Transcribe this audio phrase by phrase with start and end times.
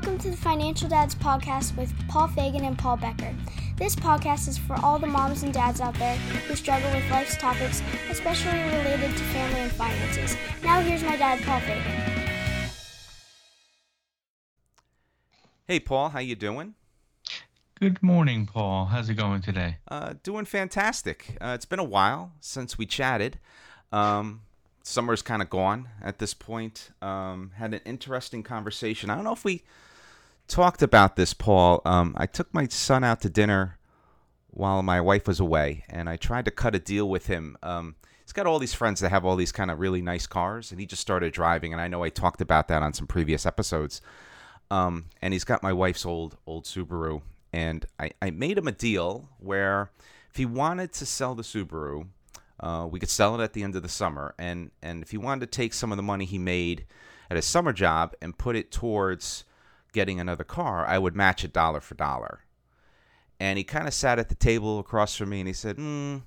[0.00, 3.34] Welcome to the Financial Dads Podcast with Paul Fagan and Paul Becker.
[3.76, 7.36] This podcast is for all the moms and dads out there who struggle with life's
[7.36, 10.38] topics, especially related to family and finances.
[10.64, 12.72] Now, here's my dad, Paul Fagan.
[15.66, 16.76] Hey, Paul, how you doing?
[17.78, 18.86] Good morning, Paul.
[18.86, 19.76] How's it going today?
[19.86, 21.36] Uh, doing fantastic.
[21.42, 23.38] Uh, it's been a while since we chatted.
[23.92, 24.40] Um,
[24.82, 26.88] summer's kind of gone at this point.
[27.02, 29.10] Um, had an interesting conversation.
[29.10, 29.62] I don't know if we
[30.50, 31.80] talked about this, Paul.
[31.84, 33.78] Um, I took my son out to dinner
[34.48, 37.56] while my wife was away, and I tried to cut a deal with him.
[37.62, 40.72] Um, he's got all these friends that have all these kind of really nice cars,
[40.72, 41.72] and he just started driving.
[41.72, 44.02] And I know I talked about that on some previous episodes.
[44.70, 48.72] Um, and he's got my wife's old old Subaru, and I, I made him a
[48.72, 49.90] deal where
[50.30, 52.06] if he wanted to sell the Subaru,
[52.60, 55.16] uh, we could sell it at the end of the summer, and and if he
[55.16, 56.86] wanted to take some of the money he made
[57.30, 59.44] at his summer job and put it towards
[59.92, 62.40] getting another car, I would match it dollar for dollar.
[63.38, 66.22] And he kind of sat at the table across from me, and he said, mm,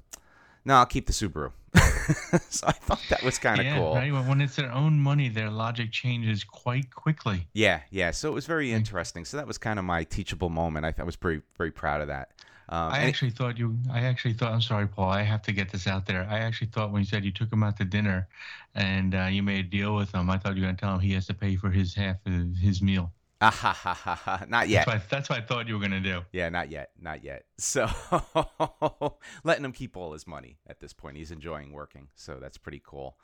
[0.65, 1.51] "No, I'll keep the Subaru."
[2.49, 3.95] so I thought that was kind of yeah, cool.
[3.95, 4.11] Right?
[4.11, 7.47] When it's their own money, their logic changes quite quickly.
[7.53, 8.11] Yeah, yeah.
[8.11, 9.25] So it was very interesting.
[9.25, 10.85] So that was kind of my teachable moment.
[10.85, 12.31] I, I was very, very proud of that.
[12.69, 13.77] Um, I actually it, thought you.
[13.91, 14.53] I actually thought.
[14.53, 15.09] I'm sorry, Paul.
[15.09, 16.27] I have to get this out there.
[16.29, 18.27] I actually thought when you said you took him out to dinner,
[18.75, 20.95] and uh, you made a deal with him, I thought you were going to tell
[20.95, 23.11] him he has to pay for his half of his meal.
[23.45, 24.45] Ah, ha, ha, ha, ha.
[24.47, 24.85] Not yet.
[24.85, 26.21] That's what, that's what I thought you were going to do.
[26.31, 26.91] Yeah, not yet.
[26.99, 27.43] Not yet.
[27.57, 27.89] So
[29.43, 31.17] letting him keep all his money at this point.
[31.17, 32.07] He's enjoying working.
[32.15, 33.17] So that's pretty cool.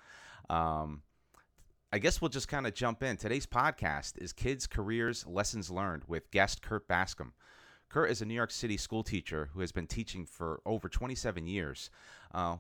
[0.50, 1.03] Um,
[1.94, 3.16] I guess we'll just kind of jump in.
[3.16, 7.34] Today's podcast is Kids Careers Lessons Learned with guest Kurt Bascom.
[7.88, 11.47] Kurt is a New York City school teacher who has been teaching for over 27
[11.47, 11.90] years.
[12.34, 12.58] Uh,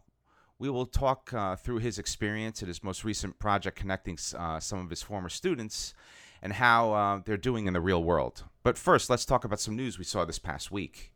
[0.57, 4.79] we will talk uh, through his experience and his most recent project connecting uh, some
[4.79, 5.93] of his former students
[6.41, 8.43] and how uh, they're doing in the real world.
[8.63, 11.11] But first, let's talk about some news we saw this past week.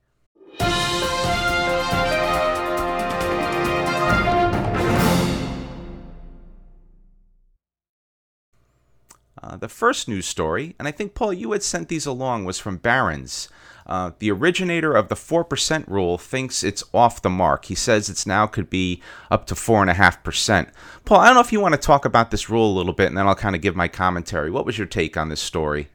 [9.44, 12.60] Uh, the first news story, and I think, Paul, you had sent these along, was
[12.60, 13.50] from Barron's.
[13.86, 17.66] Uh, the originator of the 4% rule thinks it's off the mark.
[17.66, 20.70] He says it's now could be up to 4.5%.
[21.06, 23.08] Paul, I don't know if you want to talk about this rule a little bit,
[23.08, 24.50] and then I'll kind of give my commentary.
[24.50, 25.90] What was your take on this story?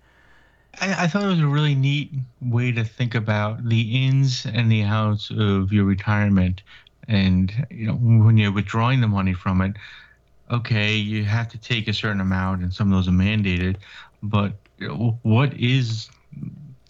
[0.80, 2.12] I, I thought it was a really neat
[2.42, 6.62] way to think about the ins and the outs of your retirement.
[7.06, 9.76] And, you know, when you're withdrawing the money from it,
[10.50, 13.76] okay, you have to take a certain amount, and some of those are mandated.
[14.22, 14.52] But
[15.22, 16.10] what is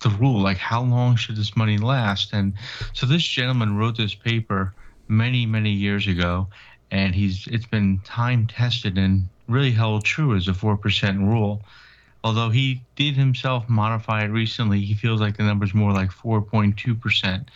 [0.02, 0.40] the rule?
[0.40, 2.32] Like, how long should this money last?
[2.32, 2.54] And
[2.92, 4.74] so this gentleman wrote this paper
[5.08, 6.48] many, many years ago,
[6.90, 11.62] and he's it's been time tested and really held true as a four percent rule.
[12.24, 16.42] Although he did himself modify it recently, he feels like the number's more like four
[16.42, 17.50] point two percent.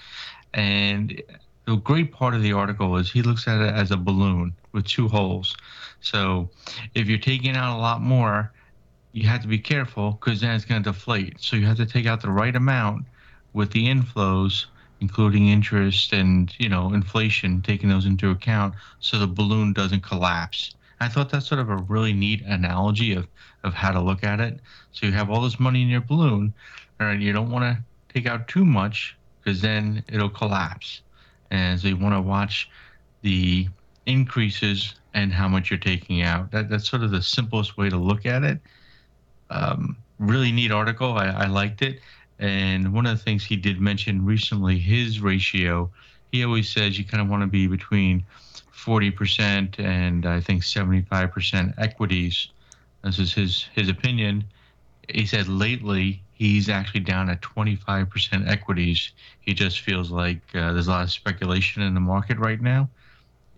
[0.55, 1.21] And
[1.67, 4.85] the great part of the article is he looks at it as a balloon with
[4.85, 5.57] two holes.
[6.01, 6.51] So
[6.95, 8.53] if you're taking out a lot more,
[9.13, 11.41] you have to be careful because then it's going to deflate.
[11.41, 13.07] So you have to take out the right amount
[13.53, 14.67] with the inflows,
[15.01, 20.75] including interest and you know inflation, taking those into account, so the balloon doesn't collapse.
[21.01, 23.27] I thought that's sort of a really neat analogy of
[23.65, 24.61] of how to look at it.
[24.93, 26.55] So you have all this money in your balloon,
[26.99, 31.03] and you don't want to take out too much because then it'll collapse.
[31.51, 32.71] And so you want to watch
[33.23, 33.69] the
[34.07, 36.51] increases and how much you're taking out.
[36.51, 38.59] That, that's sort of the simplest way to look at it.
[39.53, 41.13] Um, really neat article.
[41.13, 42.01] I, I liked it.
[42.39, 45.91] And one of the things he did mention recently, his ratio,
[46.33, 48.25] he always says you kind of want to be between
[48.75, 52.49] 40% and I think 75% equities.
[53.05, 54.45] This is his, his opinion.
[55.09, 59.13] He said lately he's actually down at 25% equities.
[59.41, 62.89] He just feels like uh, there's a lot of speculation in the market right now.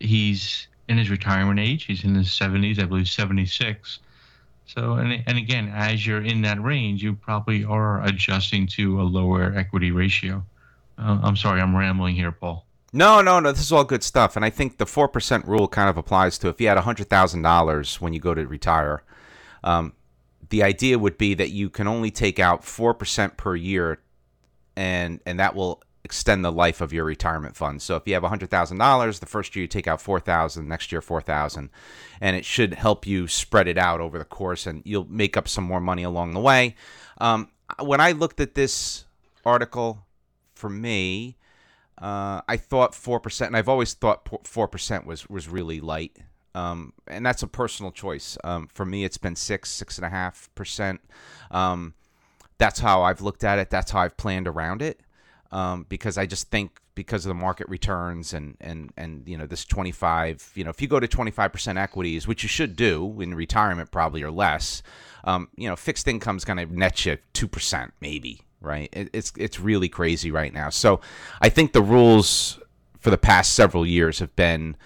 [0.01, 1.85] He's in his retirement age.
[1.85, 4.01] He's in his 70s, I believe 76.
[4.67, 9.05] So, and, and again, as you're in that range, you probably are adjusting to a
[9.05, 10.45] lower equity ratio.
[10.99, 12.65] Uh, I'm sorry, I'm rambling here, Paul.
[12.93, 13.51] No, no, no.
[13.51, 16.39] This is all good stuff, and I think the four percent rule kind of applies
[16.39, 19.03] to if you had hundred thousand dollars when you go to retire.
[19.65, 19.95] Um,
[20.51, 23.99] the idea would be that you can only take out four percent per year,
[24.77, 27.81] and and that will extend the life of your retirement fund.
[27.81, 31.71] So if you have $100,000, the first year you take out 4,000, next year 4,000,
[32.21, 35.49] and it should help you spread it out over the course and you'll make up
[35.49, 36.77] some more money along the way.
[37.19, 37.49] Um,
[37.81, 39.07] when I looked at this
[39.45, 40.05] article
[40.55, 41.37] for me,
[41.99, 46.19] uh, I thought 4%, and I've always thought 4% was, was really light.
[46.55, 48.37] Um, and that's a personal choice.
[48.45, 51.01] Um, for me, it's been six, six and a half percent.
[51.51, 51.95] Um,
[52.59, 53.71] that's how I've looked at it.
[53.71, 55.01] That's how I've planned around it.
[55.55, 59.47] Um, because I just think because of the market returns and and and you know
[59.47, 63.35] this 25 you know if you go to 25% equities which you should do in
[63.35, 64.83] retirement probably or less
[65.25, 68.89] um, you know fixed income's going to net you 2% maybe right?
[68.93, 70.71] It, it's it's really crazy right now.
[70.71, 71.01] So
[71.41, 72.59] I think the rules
[72.99, 74.77] for the past several years have been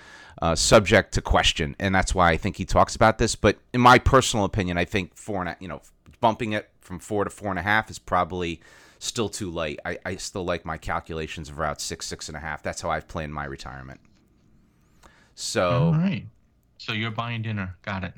[0.43, 3.35] uh, subject to question and that's why I think he talks about this.
[3.35, 5.81] But in my personal opinion I think four and a, you know
[6.20, 8.61] bumping it from four to four and a half is probably
[8.98, 9.80] still too late.
[9.84, 12.62] I, I still like my calculations of around six, six and a half.
[12.62, 14.00] That's how I've planned my retirement.
[15.34, 16.26] So, all right.
[16.78, 17.76] So you're buying dinner.
[17.82, 18.14] Got it.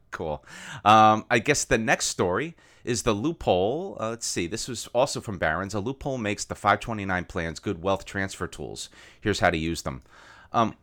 [0.10, 0.44] cool.
[0.84, 3.96] Um, I guess the next story is the loophole.
[4.00, 4.46] Uh, let's see.
[4.46, 5.74] This was also from Barron's.
[5.74, 8.88] A loophole makes the 529 plans good wealth transfer tools.
[9.20, 10.02] Here's how to use them.
[10.52, 10.76] Um,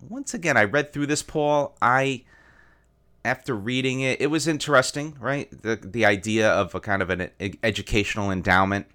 [0.00, 1.76] once again, I read through this, Paul.
[1.82, 2.24] I
[3.24, 5.50] after reading it, it was interesting, right?
[5.62, 7.30] The the idea of a kind of an
[7.62, 8.86] educational endowment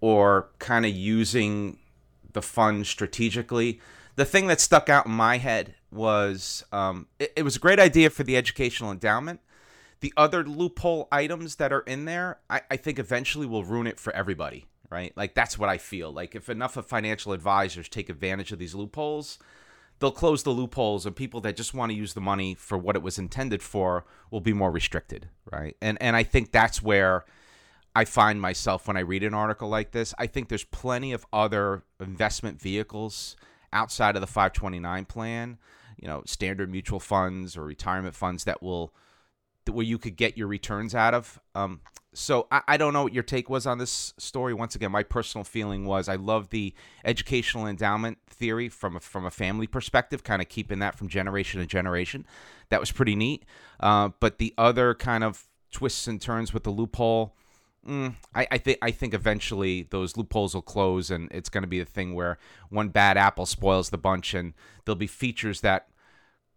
[0.00, 1.78] or kind of using
[2.32, 3.80] the fund strategically.
[4.16, 7.80] The thing that stuck out in my head was um, it, it was a great
[7.80, 9.40] idea for the educational endowment.
[10.00, 14.00] The other loophole items that are in there, I, I think eventually will ruin it
[14.00, 15.12] for everybody, right?
[15.16, 16.12] Like that's what I feel.
[16.12, 19.38] Like if enough of financial advisors take advantage of these loopholes,
[20.02, 22.96] they'll close the loopholes and people that just want to use the money for what
[22.96, 25.76] it was intended for will be more restricted right?
[25.80, 27.24] And and i think that's where
[27.94, 30.12] i find myself when i read an article like this.
[30.18, 33.36] I think there's plenty of other investment vehicles
[33.72, 35.58] outside of the 529 plan
[36.00, 38.92] you know standard mutual funds or retirement funds that will
[39.66, 41.40] where you could get your returns out of.
[41.54, 41.80] Um,
[42.14, 44.52] so I, I, don't know what your take was on this story.
[44.52, 46.74] Once again, my personal feeling was I love the
[47.04, 51.60] educational endowment theory from a, from a family perspective, kind of keeping that from generation
[51.60, 52.26] to generation.
[52.68, 53.44] That was pretty neat.
[53.80, 57.34] Uh, but the other kind of twists and turns with the loophole.
[57.86, 61.68] Mm, I, I think I think eventually those loopholes will close, and it's going to
[61.68, 62.38] be the thing where
[62.68, 64.54] one bad apple spoils the bunch, and
[64.84, 65.88] there'll be features that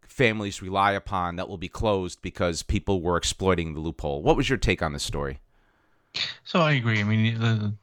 [0.07, 4.21] families rely upon that will be closed because people were exploiting the loophole.
[4.21, 5.39] What was your take on this story?
[6.43, 6.99] So I agree.
[6.99, 7.73] I mean, the,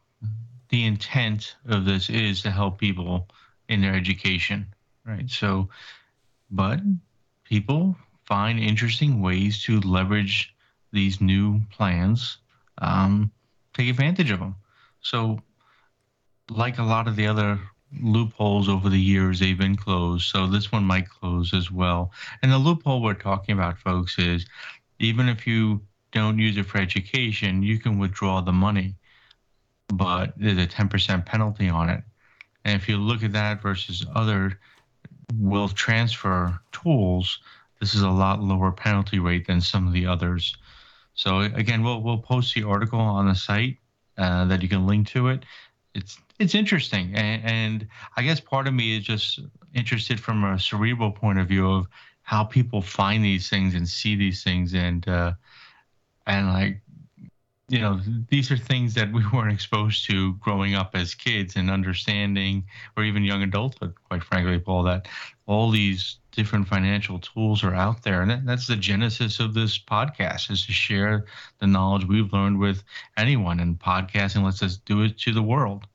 [0.68, 3.28] the intent of this is to help people
[3.68, 4.66] in their education,
[5.06, 5.28] right?
[5.28, 5.68] So,
[6.50, 6.80] but
[7.44, 10.54] people find interesting ways to leverage
[10.92, 12.38] these new plans,
[12.78, 13.30] um,
[13.74, 14.54] take advantage of them.
[15.00, 15.40] So,
[16.50, 17.58] like a lot of the other
[18.00, 20.26] loopholes over the years they've been closed.
[20.26, 22.12] So this one might close as well.
[22.42, 24.46] And the loophole we're talking about folks is
[24.98, 25.80] even if you
[26.12, 28.94] don't use it for education you can withdraw the money
[29.94, 32.02] but there's a 10% penalty on it.
[32.64, 34.58] And if you look at that versus other
[35.38, 37.38] wealth transfer tools.
[37.80, 40.56] This is a lot lower penalty rate than some of the others.
[41.14, 43.78] So again we'll, we'll post the article on the site
[44.18, 45.44] uh, that you can link to it.
[45.94, 49.40] It's it's interesting, and, and I guess part of me is just
[49.74, 51.86] interested from a cerebral point of view of
[52.22, 55.32] how people find these things and see these things, and uh,
[56.26, 56.80] and like
[57.68, 61.70] you know these are things that we weren't exposed to growing up as kids and
[61.70, 62.64] understanding
[62.96, 65.06] or even young adulthood quite frankly paul that
[65.46, 68.22] all these different financial tools are out there.
[68.22, 71.26] And that's the genesis of this podcast is to share
[71.60, 72.82] the knowledge we've learned with
[73.16, 75.86] anyone and podcasting lets us do it to the world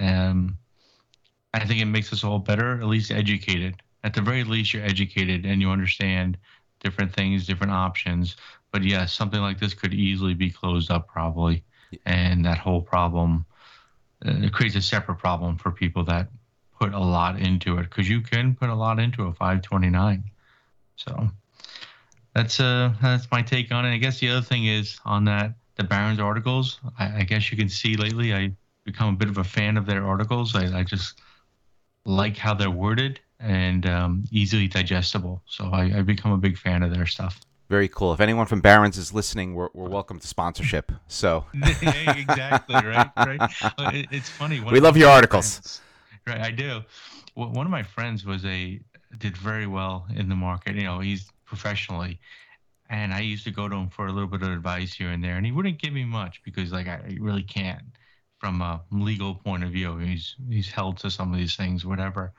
[0.00, 0.56] um,
[1.54, 3.82] I think it makes us all better, at least educated.
[4.02, 6.38] At the very least, you're educated and you understand
[6.80, 8.36] different things, different options.
[8.72, 11.64] But yes, something like this could easily be closed up, probably,
[12.06, 13.44] and that whole problem
[14.24, 16.28] uh, it creates a separate problem for people that
[16.78, 20.24] put a lot into it because you can put a lot into a 529.
[20.96, 21.28] So
[22.34, 23.92] that's uh that's my take on it.
[23.92, 26.80] I guess the other thing is on that the Barron's articles.
[26.98, 28.52] I, I guess you can see lately I
[28.90, 30.54] become a bit of a fan of their articles.
[30.54, 31.20] I, I just
[32.04, 35.42] like how they're worded and um, easily digestible.
[35.46, 37.40] So I, I become a big fan of their stuff.
[37.68, 38.12] Very cool.
[38.12, 40.90] If anyone from Barron's is listening, we're, we're welcome to sponsorship.
[41.06, 43.50] So exactly right, right.
[44.10, 44.60] It's funny.
[44.60, 45.58] we love your articles.
[45.58, 45.80] Friends,
[46.26, 46.82] right, I do.
[47.34, 48.80] One of my friends was a
[49.18, 50.74] did very well in the market.
[50.74, 52.18] You know, he's professionally,
[52.90, 55.22] and I used to go to him for a little bit of advice here and
[55.22, 57.82] there, and he wouldn't give me much because like I really can't
[58.40, 59.98] from a legal point of view.
[59.98, 62.32] He's he's held to some of these things, whatever.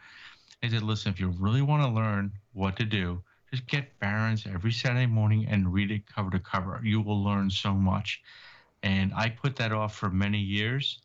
[0.64, 4.46] I said, listen, if you really want to learn what to do, just get Barron's
[4.46, 6.80] every Saturday morning and read it cover to cover.
[6.84, 8.22] You will learn so much.
[8.84, 11.00] And I put that off for many years.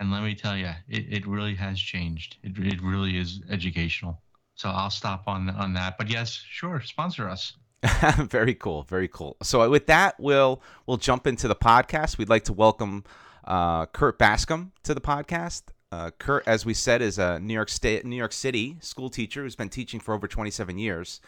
[0.00, 2.36] And let me tell you, it, it really has changed.
[2.42, 4.20] It, it really is educational.
[4.54, 5.96] So I'll stop on on that.
[5.96, 7.54] But yes, sure, sponsor us.
[8.18, 9.36] very cool, very cool.
[9.42, 12.18] So with that, we'll we'll jump into the podcast.
[12.18, 13.04] We'd like to welcome
[13.44, 15.62] uh, Kurt Bascom to the podcast.
[15.90, 19.42] Uh, Kurt, as we said, is a New York State, New York City school teacher
[19.42, 21.20] who's been teaching for over 27 years.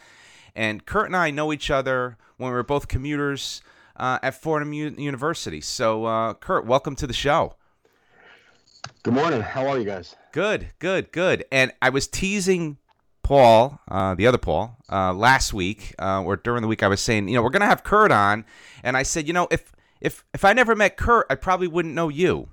[0.55, 3.61] And Kurt and I know each other when we were both commuters
[3.97, 5.61] uh, at Fordham U- University.
[5.61, 7.55] So, uh, Kurt, welcome to the show.
[9.03, 9.41] Good morning.
[9.41, 10.15] How are you guys?
[10.31, 11.45] Good, good, good.
[11.51, 12.77] And I was teasing
[13.23, 16.83] Paul, uh, the other Paul, uh, last week uh, or during the week.
[16.83, 18.45] I was saying, you know, we're gonna have Kurt on,
[18.83, 19.74] and I said, you know, if
[20.05, 22.49] if if I never met Kurt, I probably wouldn't know you.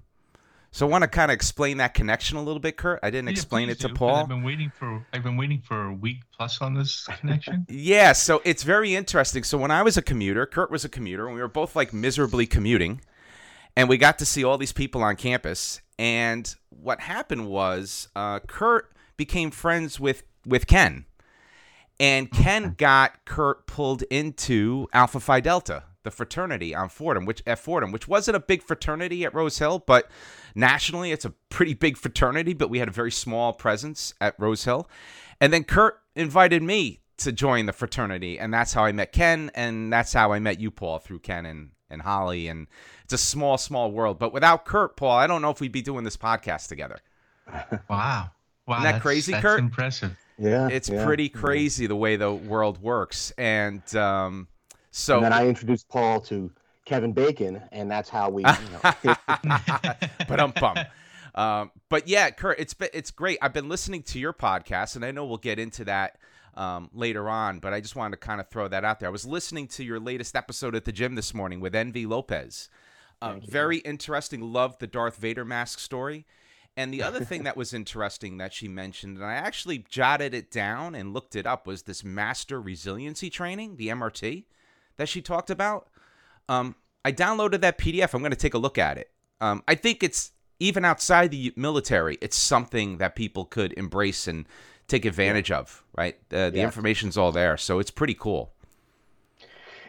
[0.74, 3.00] So I want to kind of explain that connection a little bit, Kurt.
[3.02, 4.16] I didn't yeah, explain it to do, Paul.
[4.16, 7.66] I've been waiting for I've been waiting for a week plus on this connection.
[7.68, 9.44] yeah, so it's very interesting.
[9.44, 11.92] So when I was a commuter, Kurt was a commuter, and we were both like
[11.92, 13.02] miserably commuting,
[13.76, 15.82] and we got to see all these people on campus.
[15.98, 21.04] And what happened was, uh, Kurt became friends with with Ken,
[22.00, 27.58] and Ken got Kurt pulled into Alpha Phi Delta, the fraternity on Fordham, which at
[27.58, 30.10] Fordham, which wasn't a big fraternity at Rose Hill, but
[30.54, 32.54] nationally it's a pretty big fraternity.
[32.54, 34.88] But we had a very small presence at Rose Hill,
[35.40, 39.50] and then Kurt invited me to join the fraternity, and that's how I met Ken,
[39.54, 42.66] and that's how I met you, Paul, through Ken and and Holly, and
[43.04, 44.18] it's a small, small world.
[44.18, 46.98] But without Kurt, Paul, I don't know if we'd be doing this podcast together.
[47.88, 48.30] Wow.
[48.66, 49.58] Wow, Isn't that crazy, that's Kurt?
[49.58, 50.16] Impressive.
[50.38, 51.40] Yeah, it's yeah, pretty yeah.
[51.40, 54.48] crazy the way the world works, and um,
[54.92, 56.50] so And then I introduced Paul to
[56.84, 58.42] Kevin Bacon, and that's how we.
[58.42, 58.92] You know,
[60.28, 60.76] but um bum.
[61.34, 63.38] Um, but yeah, Kurt, it's been, it's great.
[63.40, 66.18] I've been listening to your podcast, and I know we'll get into that
[66.54, 67.58] um, later on.
[67.58, 69.08] But I just wanted to kind of throw that out there.
[69.08, 72.68] I was listening to your latest episode at the gym this morning with Envy Lopez.
[73.22, 74.52] Uh, very interesting.
[74.52, 76.26] Loved the Darth Vader mask story.
[76.76, 80.50] And the other thing that was interesting that she mentioned, and I actually jotted it
[80.50, 84.44] down and looked it up, was this master resiliency training, the MRT,
[85.02, 85.88] that she talked about.
[86.48, 88.14] Um, I downloaded that PDF.
[88.14, 89.10] I'm going to take a look at it.
[89.40, 90.30] Um, I think it's
[90.60, 94.46] even outside the military, it's something that people could embrace and
[94.86, 95.82] take advantage of.
[95.96, 96.64] Right, uh, the Yeah.
[96.64, 98.52] information's all there, so it's pretty cool.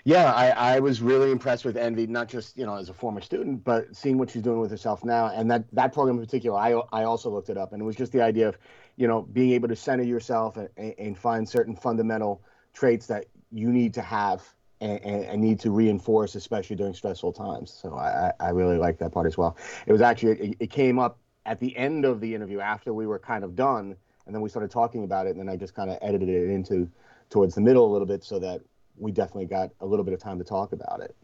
[0.06, 3.22] yeah, I, I was really impressed with Envy, not just you know as a former
[3.22, 5.28] student, but seeing what she's doing with herself now.
[5.28, 7.96] And that that program in particular, I I also looked it up, and it was
[7.96, 8.58] just the idea of,
[8.98, 12.42] you know, being able to center yourself and, and find certain fundamental
[12.74, 14.42] traits that you need to have
[14.84, 17.72] and, and, and need to reinforce, especially during stressful times.
[17.72, 19.58] So I, I I really like that part as well.
[19.88, 23.08] It was actually it, it came up at the end of the interview after we
[23.08, 25.74] were kind of done, and then we started talking about it, and then I just
[25.74, 26.90] kind of edited it into
[27.30, 28.62] towards the middle a little bit so that
[28.98, 31.16] we definitely got a little bit of time to talk about it.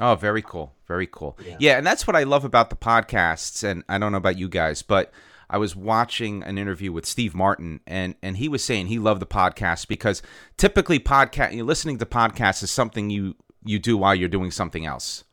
[0.00, 0.72] Oh, very cool.
[0.86, 1.36] Very cool.
[1.44, 1.56] Yeah.
[1.58, 1.78] Yeah.
[1.78, 3.64] and that's what I love about the podcasts.
[3.64, 5.12] And I don't know about you guys, but
[5.50, 9.20] I was watching an interview with Steve Martin, and and he was saying he loved
[9.20, 10.22] the podcast because
[10.56, 14.84] typically podcast, you listening to podcasts is something you you do while you're doing something
[14.84, 15.24] else.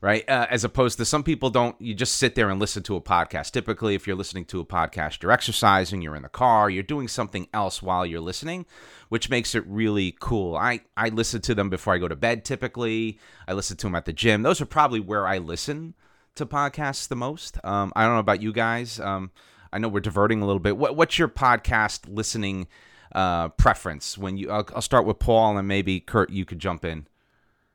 [0.00, 1.80] Right, uh, as opposed to some people don't.
[1.80, 3.52] You just sit there and listen to a podcast.
[3.52, 7.08] Typically, if you're listening to a podcast, you're exercising, you're in the car, you're doing
[7.08, 8.66] something else while you're listening,
[9.08, 10.56] which makes it really cool.
[10.56, 12.44] I I listen to them before I go to bed.
[12.44, 14.42] Typically, I listen to them at the gym.
[14.42, 15.94] Those are probably where I listen
[16.36, 17.58] to podcasts the most.
[17.64, 18.98] Um, I don't know about you guys.
[19.00, 19.30] Um,
[19.72, 20.76] I know we're diverting a little bit.
[20.76, 22.68] What, what's your podcast listening
[23.12, 24.18] uh, preference?
[24.18, 27.06] When you, I'll, I'll start with Paul, and maybe Kurt, you could jump in.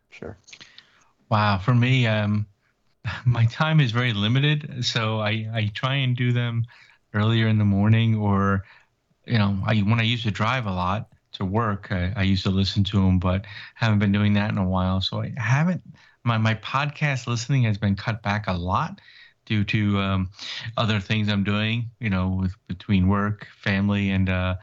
[0.10, 0.38] Sure.
[1.30, 2.48] Wow, for me, um,
[3.26, 6.66] my time is very limited, so I, I try and do them
[7.14, 8.64] earlier in the morning, or
[9.26, 12.44] you know, I when I used to drive a lot to work, I, I used
[12.44, 15.02] to listen to them, but haven't been doing that in a while.
[15.02, 15.84] So I haven't.
[16.24, 19.00] My my podcast listening has been cut back a lot
[19.46, 20.30] due to um,
[20.78, 21.90] other things I'm doing.
[22.00, 24.56] You know, with between work, family, and uh,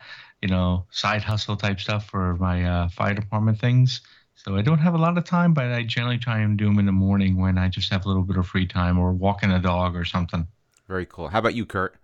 [0.42, 4.00] you know, side hustle type stuff for my uh, fire department things.
[4.34, 6.78] So I don't have a lot of time, but I generally try and do them
[6.78, 9.50] in the morning when I just have a little bit of free time or walking
[9.50, 10.46] a dog or something.
[10.88, 11.28] Very cool.
[11.28, 11.98] How about you, Kurt?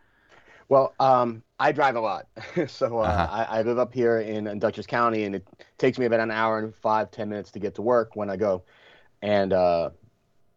[0.68, 2.28] Well, um, I drive a lot,
[2.66, 3.28] so uh, Uh-huh.
[3.28, 5.46] I, I live up here in, in Dutchess County, and it
[5.78, 8.36] takes me about an hour and five, ten minutes to get to work when I
[8.36, 8.64] go,
[9.22, 9.90] and uh,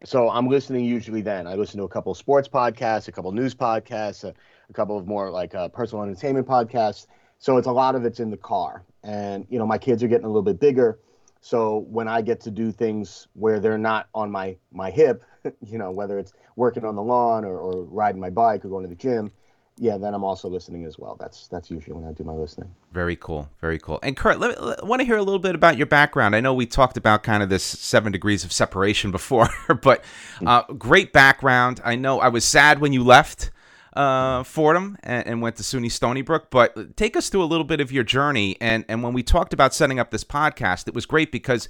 [0.03, 1.21] so I'm listening usually.
[1.21, 4.33] Then I listen to a couple sports podcasts, a couple news podcasts, a,
[4.69, 7.07] a couple of more like uh, personal entertainment podcasts.
[7.39, 10.07] So it's a lot of it's in the car, and you know my kids are
[10.07, 10.99] getting a little bit bigger,
[11.41, 15.23] so when I get to do things where they're not on my my hip,
[15.65, 18.83] you know whether it's working on the lawn or, or riding my bike or going
[18.83, 19.31] to the gym
[19.77, 21.17] yeah, then I'm also listening as well.
[21.19, 22.73] That's that's usually when I do my listening.
[22.93, 23.49] Very cool.
[23.59, 23.99] Very cool.
[24.03, 26.35] And Kurt, let, let, I want to hear a little bit about your background.
[26.35, 29.49] I know we talked about kind of this seven degrees of separation before,
[29.81, 30.03] but
[30.45, 31.81] uh, great background.
[31.83, 33.51] I know I was sad when you left.
[33.95, 36.47] Uh, Fordham and, and, went to SUNY Stony Brook.
[36.49, 38.57] But take us through a little bit of your journey.
[38.59, 41.67] And and when we talked about setting up this podcast, it was great because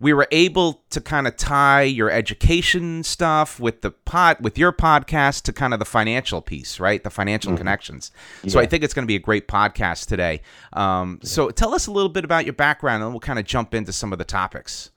[0.00, 4.72] we were able to kind of tie your education stuff with the pod with your
[4.72, 7.02] podcast to kind of the financial piece, right?
[7.02, 7.58] The financial mm-hmm.
[7.58, 8.12] connections.
[8.46, 8.60] So.
[8.60, 10.42] I think it's going to be a great podcast today.
[10.72, 11.28] Um, yeah.
[11.28, 13.92] So tell us a little bit about your background, and we'll kind of jump into
[13.92, 14.90] some of the topics.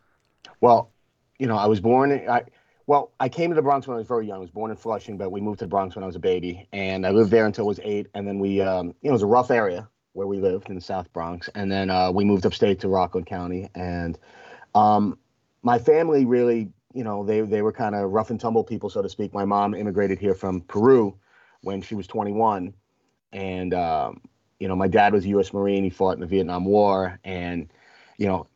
[0.62, 0.91] Well,
[1.39, 2.12] you know, I was born.
[2.12, 2.43] I,
[2.88, 4.38] well, I came to the Bronx when I was very young.
[4.38, 6.20] I was born in Flushing, but we moved to the Bronx when I was a
[6.20, 8.08] baby, and I lived there until I was eight.
[8.13, 10.75] And then we, um, you know, it was a rough area where we lived in
[10.75, 14.17] the South Bronx, and then uh, we moved upstate to Rockland County, and
[14.74, 15.20] um,
[15.63, 19.01] my family really, you know, they they were kind of rough and tumble people, so
[19.01, 19.34] to speak.
[19.34, 21.13] My mom immigrated here from Peru
[21.62, 22.74] when she was 21,
[23.34, 24.22] and um,
[24.60, 25.51] you know, my dad was a U.S.
[25.51, 25.84] Marine.
[25.84, 27.70] He fought in the Vietnam War, and
[28.17, 28.48] you know,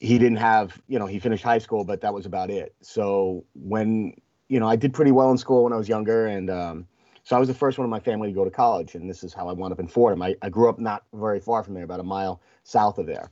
[0.00, 2.74] he didn't have, you know, he finished high school, but that was about it.
[2.80, 4.14] So when,
[4.48, 6.86] you know, I did pretty well in school when I was younger, and um,
[7.22, 9.22] so I was the first one in my family to go to college, and this
[9.22, 10.22] is how I wound up in Fordham.
[10.22, 13.30] I, I grew up not very far from there, about a mile south of there,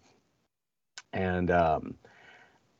[1.15, 1.95] and um,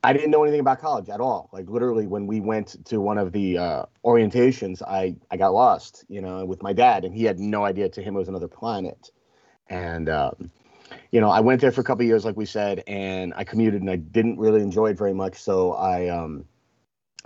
[0.04, 1.49] I didn't know anything about college at all.
[1.52, 6.04] Like literally, when we went to one of the uh, orientations, I I got lost,
[6.09, 7.88] you know, with my dad, and he had no idea.
[7.88, 9.11] To him, it was another planet.
[9.71, 10.50] And um,
[11.10, 13.80] you know, I went there for a couple years, like we said, and I commuted,
[13.80, 15.36] and I didn't really enjoy it very much.
[15.36, 16.44] So I um,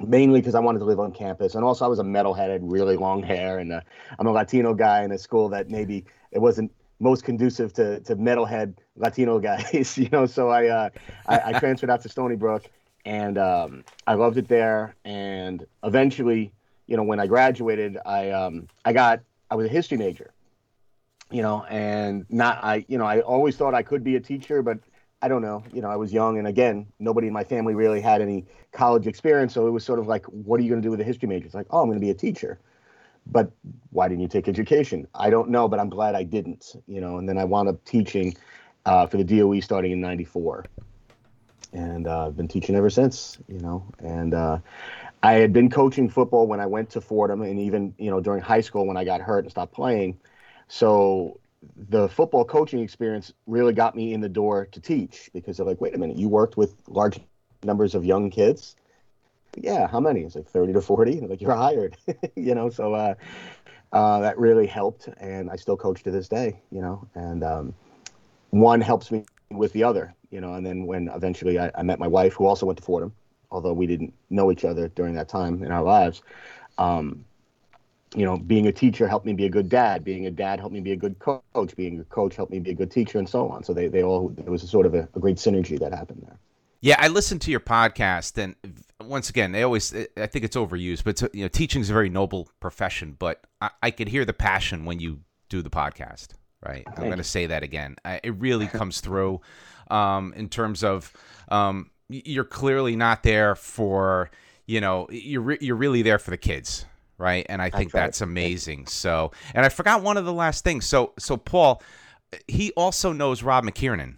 [0.01, 2.71] mainly because I wanted to live on campus, and also I was a metalhead, had
[2.71, 3.81] really long hair, and uh,
[4.19, 8.17] I'm a Latino guy in a school that maybe it wasn't most conducive to to
[8.17, 10.27] metalhead Latino guys, you know.
[10.27, 10.91] So I uh,
[11.27, 12.71] I, I, transferred out to Stony Brook,
[13.05, 14.95] and um, I loved it there.
[15.05, 16.53] And eventually,
[16.87, 19.21] you know, when I graduated, I um, I got
[19.51, 20.33] I was a history major,
[21.33, 24.63] you know, and not I you know I always thought I could be a teacher,
[24.63, 24.79] but
[25.21, 28.01] I don't know, you know, I was young, and again, nobody in my family really
[28.01, 30.87] had any college experience, so it was sort of like, what are you going to
[30.87, 31.47] do with a history major?
[31.47, 32.59] It's like, oh, I'm going to be a teacher
[33.27, 33.53] but
[33.91, 35.07] why didn't you take education?
[35.15, 37.85] I don't know, but I'm glad I didn't, you know, and then I wound up
[37.85, 38.37] teaching
[38.85, 40.65] uh, for the DOE starting in 94.
[41.73, 44.59] And uh, I've been teaching ever since, you know, and uh,
[45.23, 48.43] I had been coaching football when I went to Fordham and even, you know, during
[48.43, 50.19] high school when I got hurt and stopped playing.
[50.69, 51.41] So
[51.77, 55.81] the football coaching experience really got me in the door to teach because they're like,
[55.81, 57.21] wait a minute, you worked with large
[57.63, 58.77] numbers of young kids
[59.57, 60.21] yeah, how many?
[60.23, 61.21] It's like 30 to 40.
[61.21, 61.97] Like you're hired,
[62.37, 62.71] you know?
[62.71, 63.15] So, uh,
[63.93, 65.09] uh, that really helped.
[65.19, 67.75] And I still coach to this day, you know, and, um,
[68.51, 71.99] one helps me with the other, you know, and then when eventually I, I met
[71.99, 73.15] my wife who also went to Fordham,
[73.51, 76.23] although we didn't know each other during that time in our lives,
[76.79, 77.25] um,
[78.15, 80.05] you know, being a teacher helped me be a good dad.
[80.05, 81.77] Being a dad helped me be a good coach.
[81.77, 83.65] Being a coach helped me be a good teacher, and so on.
[83.65, 86.23] So they, they all there was a sort of a, a great synergy that happened
[86.27, 86.39] there.
[86.81, 88.57] Yeah, I listened to your podcast, and
[89.01, 92.09] once again, they always I think it's overused, but you know, teaching is a very
[92.09, 93.17] noble profession.
[93.19, 96.29] But I, I could hear the passion when you do the podcast.
[96.65, 97.97] Right, Thank I'm going to say that again.
[98.05, 99.41] I, it really comes through
[99.91, 101.13] um, in terms of
[101.49, 104.31] um, you're clearly not there for
[104.67, 106.85] you know you're re- you're really there for the kids
[107.23, 110.85] right and i think that's amazing so and i forgot one of the last things
[110.85, 111.83] so so paul
[112.49, 114.17] he also knows rob mckiernan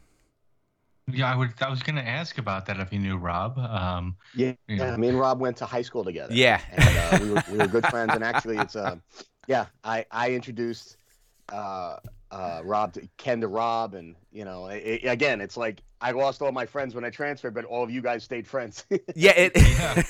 [1.06, 1.52] yeah, I would.
[1.60, 3.58] I was going to ask about that if you knew Rob.
[3.58, 4.86] Um, yeah, you know.
[4.86, 4.96] yeah.
[4.96, 6.32] Me and Rob went to high school together.
[6.32, 8.14] Yeah, and, uh, we, were, we were good friends.
[8.14, 8.96] And actually, it's uh,
[9.46, 9.66] yeah.
[9.84, 10.96] I I introduced
[11.52, 11.96] uh,
[12.30, 16.42] uh, Rob to Ken to Rob, and you know, it, again, it's like I lost
[16.42, 18.84] all my friends when I transferred, but all of you guys stayed friends.
[19.14, 20.02] yeah, it, yeah.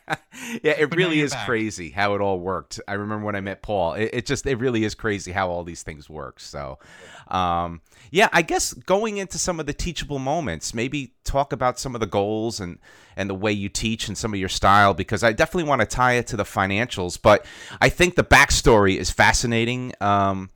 [0.63, 1.45] yeah, it really is back.
[1.45, 2.79] crazy how it all worked.
[2.87, 3.93] I remember when I met Paul.
[3.93, 6.39] It, it, just, it really is crazy how all these things work.
[6.39, 6.79] So,
[7.27, 11.93] um, yeah, I guess going into some of the teachable moments, maybe talk about some
[11.93, 12.79] of the goals and
[13.15, 15.85] and the way you teach and some of your style, because I definitely want to
[15.85, 17.19] tie it to the financials.
[17.21, 17.45] But
[17.79, 19.93] I think the backstory is fascinating.
[20.01, 20.49] Um,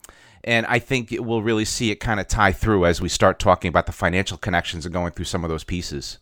[0.48, 3.68] and I think we'll really see it kind of tie through as we start talking
[3.68, 6.20] about the financial connections and going through some of those pieces.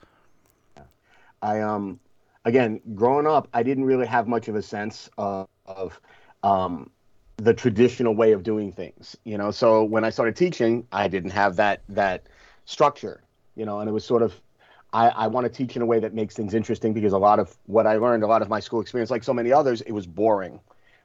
[1.43, 1.99] I um
[2.43, 6.01] again growing up, I didn't really have much of a sense of, of
[6.41, 6.89] um,
[7.37, 9.15] the traditional way of doing things.
[9.25, 12.23] You know, so when I started teaching, I didn't have that that
[12.65, 13.21] structure.
[13.55, 14.33] You know, and it was sort of
[14.91, 17.37] I, I want to teach in a way that makes things interesting because a lot
[17.37, 19.91] of what I learned, a lot of my school experience, like so many others, it
[19.91, 20.59] was boring.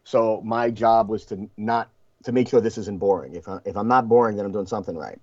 [0.05, 1.91] So my job was to not
[2.25, 3.35] to make sure this isn't boring.
[3.35, 5.19] If, I, if I'm not boring, then I'm doing something right.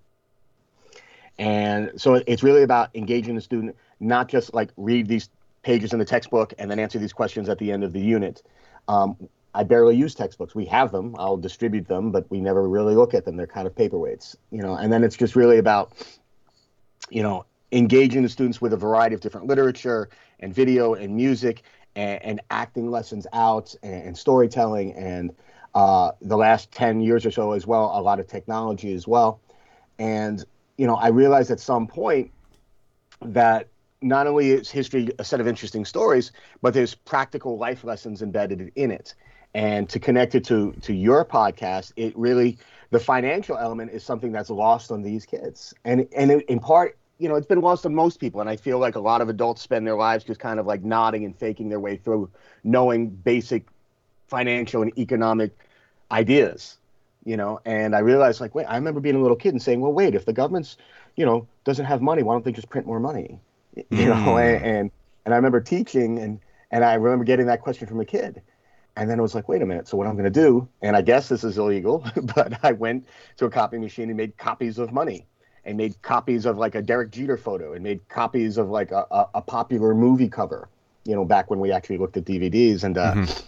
[1.39, 5.29] And so it's really about engaging the student, not just like read these
[5.62, 8.41] pages in the textbook and then answer these questions at the end of the unit.
[8.88, 9.15] Um,
[9.53, 10.55] I barely use textbooks.
[10.55, 11.15] We have them.
[11.17, 13.38] I'll distribute them, but we never really look at them.
[13.38, 14.75] They're kind of paperweights, you know.
[14.75, 15.91] And then it's just really about,
[17.10, 21.63] you know, engaging the students with a variety of different literature and video and music
[21.95, 25.36] and, and acting lessons out and, and storytelling and
[25.78, 29.40] uh, the last 10 years or so as well, a lot of technology as well.
[30.00, 30.44] And,
[30.76, 32.32] you know, I realized at some point
[33.22, 33.68] that
[34.02, 36.32] not only is history a set of interesting stories,
[36.63, 39.13] but there's practical life lessons embedded in it.
[39.54, 42.58] And to connect it to to your podcast, it really
[42.90, 47.30] the financial element is something that's lost on these kids, and and in part, you
[47.30, 48.42] know, it's been lost on most people.
[48.42, 50.84] And I feel like a lot of adults spend their lives just kind of like
[50.84, 52.30] nodding and faking their way through
[52.63, 53.66] knowing basic
[54.28, 55.52] financial and economic
[56.12, 56.78] ideas,
[57.26, 57.60] you know.
[57.65, 60.15] And I realized, like, wait, I remember being a little kid and saying, well, wait,
[60.15, 60.78] if the government's,
[61.15, 63.39] you know, doesn't have money, why don't they just print more money?
[63.89, 64.56] You know, mm.
[64.56, 64.91] and, and
[65.26, 66.39] and I remember teaching and
[66.72, 68.41] and I remember getting that question from a kid.
[68.96, 69.88] And then it was like, wait a minute.
[69.88, 72.04] So what I'm going to do, and I guess this is illegal,
[72.36, 73.06] but I went
[73.38, 75.28] to a copy machine and made copies of money,
[75.65, 79.06] and made copies of like a Derek Jeter photo, and made copies of like a,
[79.12, 80.67] a, a popular movie cover.
[81.06, 83.48] You know, back when we actually looked at DVDs, and uh, mm-hmm.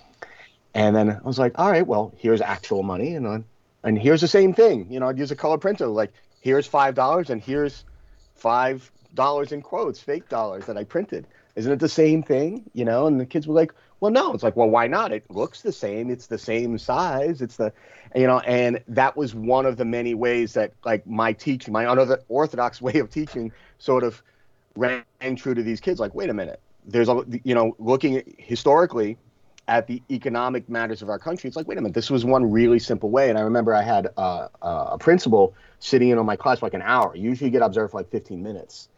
[0.73, 3.39] And then I was like, all right, well, here's actual money, and uh,
[3.84, 4.91] and here's the same thing.
[4.91, 7.86] You know, I'd use a color printer, like here's five dollars, and here's
[8.36, 11.27] five dollars in quotes, fake dollars that I printed.
[11.55, 12.69] Isn't it the same thing?
[12.73, 14.34] You know, and the kids were like, well, no.
[14.34, 15.12] It's like, well, why not?
[15.12, 16.10] It looks the same.
[16.10, 17.41] It's the same size.
[17.41, 17.73] It's the,
[18.15, 21.91] you know, and that was one of the many ways that like my teaching, my
[21.91, 24.21] unorthodox way of teaching, sort of
[24.75, 25.03] rang
[25.36, 25.99] true to these kids.
[25.99, 26.62] Like, wait a minute.
[26.86, 29.17] There's a, you know, looking historically
[29.69, 32.49] at the economic matters of our country, it's like, wait a minute, this was one
[32.51, 33.29] really simple way.
[33.29, 36.73] And I remember I had uh, a principal sitting in on my class for like
[36.73, 37.15] an hour.
[37.15, 38.89] Usually you get observed for like 15 minutes.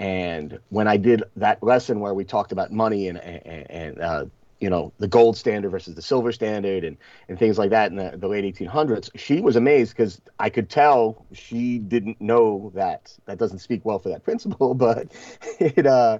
[0.00, 4.24] And when I did that lesson where we talked about money and and, and uh,
[4.58, 6.96] you know the gold standard versus the silver standard and
[7.28, 10.70] and things like that in the, the late 1800s, she was amazed because I could
[10.70, 13.16] tell she didn't know that.
[13.26, 15.12] That doesn't speak well for that principal, but
[15.60, 16.18] it uh.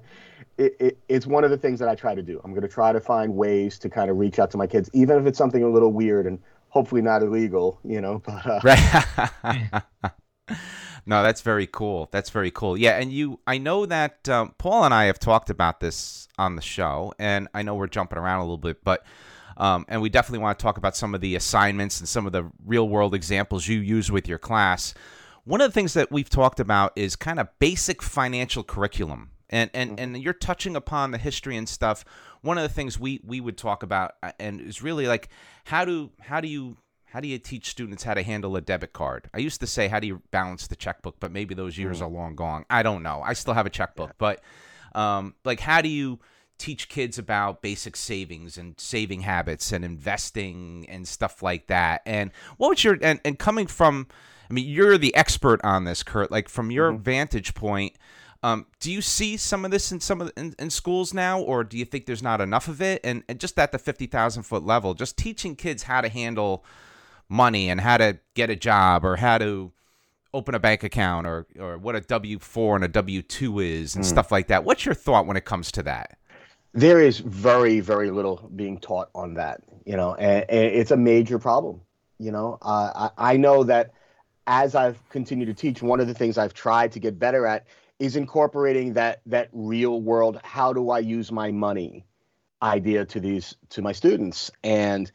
[0.61, 2.38] It, it, it's one of the things that I try to do.
[2.44, 4.90] I'm going to try to find ways to kind of reach out to my kids,
[4.92, 8.23] even if it's something a little weird and hopefully not illegal, you know.
[8.27, 9.83] But uh, right.
[11.07, 12.11] no, that's very cool.
[12.12, 12.77] That's very cool.
[12.77, 16.57] Yeah, and you, I know that um, Paul and I have talked about this on
[16.57, 19.05] the show, and I know we're jumping around a little bit, but.
[19.57, 22.33] Um, and we definitely want to talk about some of the assignments and some of
[22.33, 24.94] the real world examples you use with your class.
[25.44, 29.33] One of the things that we've talked about is kind of basic financial curriculum.
[29.51, 30.15] And, and, mm-hmm.
[30.15, 32.05] and you're touching upon the history and stuff.
[32.41, 35.29] One of the things we, we would talk about uh, and is really like
[35.65, 36.77] how do how do you
[37.11, 39.29] how do you teach students how to handle a debit card?
[39.35, 41.19] I used to say, how do you balance the checkbook?
[41.19, 42.03] But maybe those years mm.
[42.03, 42.65] are long gone.
[42.71, 43.21] I don't know.
[43.25, 44.15] I still have a checkbook, yeah.
[44.19, 44.41] but
[44.95, 46.21] um, like, how do you
[46.59, 52.03] teach kids about basic savings and saving habits and investing and stuff like that?
[52.07, 54.07] And what was your and, and coming from?
[54.49, 56.31] I mean, you're the expert on this, Kurt.
[56.31, 57.03] Like from your mm-hmm.
[57.03, 57.97] vantage point,
[58.42, 61.40] um, do you see some of this in some of the, in, in, schools now,
[61.40, 63.00] or do you think there's not enough of it?
[63.05, 66.64] And, and just at the fifty thousand foot level, just teaching kids how to handle
[67.29, 69.72] money and how to get a job or how to
[70.33, 73.94] open a bank account or or what a W four and a W two is
[73.94, 74.09] and mm.
[74.09, 74.64] stuff like that.
[74.64, 76.18] What's your thought when it comes to that?
[76.72, 80.96] There is very very little being taught on that, you know, and, and it's a
[80.96, 81.83] major problem.
[82.18, 83.92] You know, uh, I, I know that
[84.46, 87.66] as I've continued to teach, one of the things I've tried to get better at
[88.01, 90.41] is incorporating that that real world.
[90.43, 92.05] How do I use my money?
[92.63, 95.11] idea to these to my students and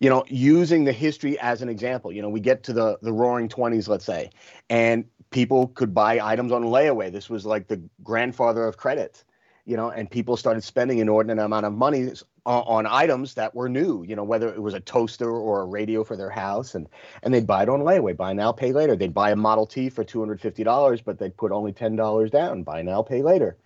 [0.00, 2.12] you know, using the history as an example.
[2.12, 4.30] You know, we get to the the Roaring Twenties, let's say,
[4.70, 7.10] and people could buy items on layaway.
[7.10, 9.24] This was like the grandfather of credit,
[9.64, 12.12] you know, and people started spending an inordinate amount of money
[12.48, 14.02] on, items that were new.
[14.02, 16.88] You know, whether it was a toaster or a radio for their house, and
[17.22, 18.96] and they'd buy it on layaway, buy now, pay later.
[18.96, 21.96] They'd buy a Model T for two hundred fifty dollars, but they'd put only ten
[21.96, 23.56] dollars down, buy now, pay later,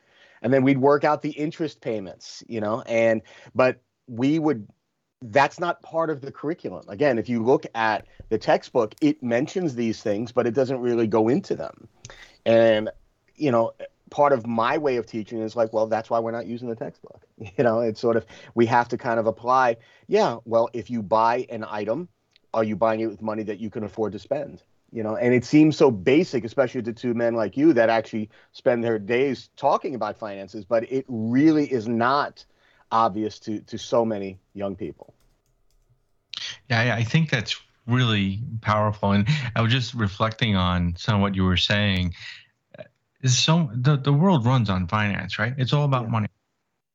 [0.42, 2.42] and then we'd work out the interest payments.
[2.48, 3.22] You know, and
[3.54, 4.66] but we would
[5.22, 6.84] that's not part of the curriculum.
[6.88, 11.06] Again, if you look at the textbook, it mentions these things, but it doesn't really
[11.06, 11.88] go into them.
[12.44, 12.90] And,
[13.36, 13.72] you know,
[14.12, 16.76] part of my way of teaching is like, well, that's why we're not using the
[16.76, 17.22] textbook.
[17.58, 21.02] You know, it's sort of, we have to kind of apply, yeah, well, if you
[21.02, 22.08] buy an item,
[22.54, 24.62] are you buying it with money that you can afford to spend?
[24.92, 28.28] You know, and it seems so basic, especially to two men like you that actually
[28.52, 32.44] spend their days talking about finances, but it really is not
[32.92, 35.14] obvious to to so many young people.
[36.68, 39.12] Yeah, I think that's really powerful.
[39.12, 42.14] And I was just reflecting on some of what you were saying.
[43.22, 45.54] Is so the, the world runs on finance, right?
[45.56, 46.10] It's all about yeah.
[46.10, 46.28] money.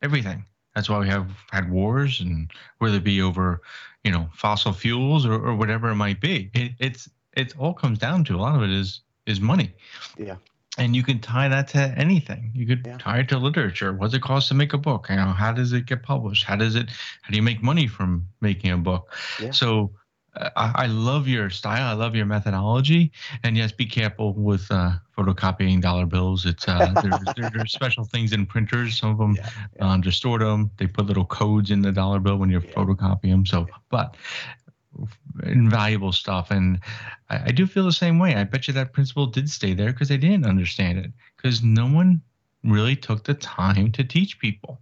[0.01, 0.45] Everything.
[0.75, 3.61] That's why we have had wars and whether it be over,
[4.03, 6.51] you know, fossil fuels or, or whatever it might be.
[6.53, 9.73] It, it's it all comes down to a lot of it is is money.
[10.17, 10.35] Yeah
[10.77, 12.51] and you can tie that to anything.
[12.53, 12.97] You could yeah.
[12.97, 13.93] tie it to literature.
[13.93, 15.07] What's it cost to make a book?
[15.09, 16.43] You know, how does it get published?
[16.43, 16.89] How does it?
[17.23, 19.13] How do you make money from making a book?
[19.41, 19.51] Yeah.
[19.51, 19.91] So
[20.55, 21.87] I, I, love your style.
[21.87, 23.11] I love your methodology.
[23.43, 26.45] And yes, be careful with uh, photocopying dollar bills.
[26.45, 26.93] It's uh,
[27.35, 28.97] there's, there's special things in printers.
[28.97, 29.93] Some of them yeah, yeah.
[29.93, 30.71] Um, distort them.
[30.77, 32.71] They put little codes in the dollar bill when you yeah.
[32.71, 33.45] photocopy them.
[33.45, 34.15] So, but
[35.43, 36.51] invaluable stuff.
[36.51, 36.79] And
[37.29, 38.35] I, I, do feel the same way.
[38.35, 41.85] I bet you that principal did stay there because they didn't understand it because no
[41.85, 42.21] one
[42.63, 44.79] really took the time to teach people.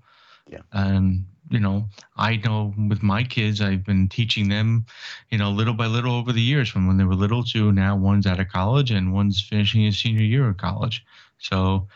[0.50, 0.62] Yeah.
[0.72, 4.86] And you know, I know with my kids, I've been teaching them,
[5.30, 7.96] you know, little by little over the years from when they were little to now
[7.96, 11.06] one's out of college and one's finishing his senior year of college.
[11.38, 11.88] So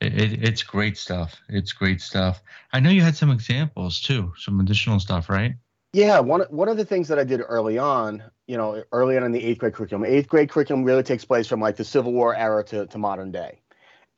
[0.00, 1.36] it, it's great stuff.
[1.48, 2.42] It's great stuff.
[2.72, 5.54] I know you had some examples too, some additional stuff, right?
[5.92, 9.22] Yeah, one one of the things that I did early on, you know, early on
[9.22, 10.04] in the eighth grade curriculum.
[10.04, 13.30] Eighth grade curriculum really takes place from like the Civil War era to, to modern
[13.30, 13.60] day,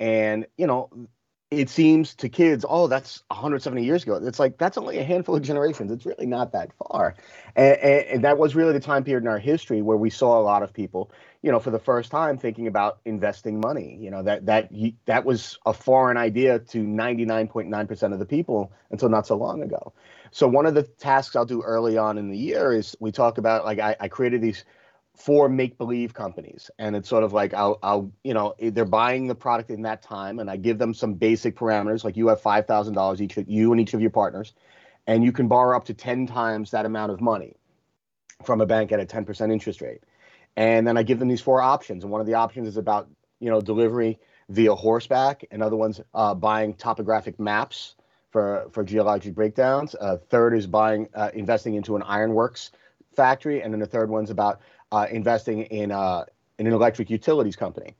[0.01, 0.88] and you know,
[1.50, 4.16] it seems to kids, oh, that's 170 years ago.
[4.16, 5.92] It's like that's only a handful of generations.
[5.92, 7.14] It's really not that far,
[7.54, 10.40] and, and, and, that was really the time period in our history where we saw
[10.40, 13.96] a lot of people, you know, for the first time thinking about investing money.
[14.00, 14.72] You know, that that
[15.04, 19.62] that was a foreign idea to 99.9 percent of the people until not so long
[19.62, 19.92] ago.
[20.32, 23.38] So one of the tasks I'll do early on in the year is we talk
[23.38, 24.64] about like I, I created these
[25.16, 26.70] for make believe companies.
[26.79, 30.02] And it's sort of like I'll, I'll you know they're buying the product in that
[30.02, 33.81] time and i give them some basic parameters like you have $5000 each you and
[33.81, 34.52] each of your partners
[35.07, 37.55] and you can borrow up to 10 times that amount of money
[38.44, 40.02] from a bank at a 10% interest rate.
[40.57, 43.09] And then i give them these four options and one of the options is about
[43.40, 44.18] you know delivery
[44.50, 47.96] via horseback and other ones uh, buying topographic maps
[48.31, 49.94] for for geologic breakdowns.
[49.98, 52.70] Uh, third is buying uh, investing into an ironworks
[53.16, 54.61] factory and then the third one's about
[54.92, 56.25] uh, investing in, uh,
[56.59, 57.94] in an electric utilities company.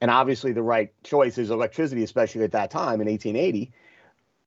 [0.00, 3.72] And obviously, the right choice is electricity, especially at that time in 1880.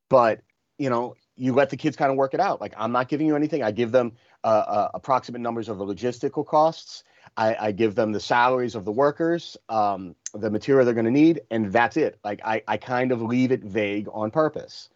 [0.08, 0.42] But
[0.78, 2.60] you know, you let the kids kind of work it out.
[2.60, 3.64] Like I'm not giving you anything.
[3.64, 4.14] I give them
[4.44, 7.04] uh, uh, approximate numbers of the logistical costs.
[7.38, 11.12] I, I, give them the salaries of the workers, um, the material they're going to
[11.12, 12.20] need, and that's it.
[12.26, 14.90] Like I, I kind of leave it vague on purpose.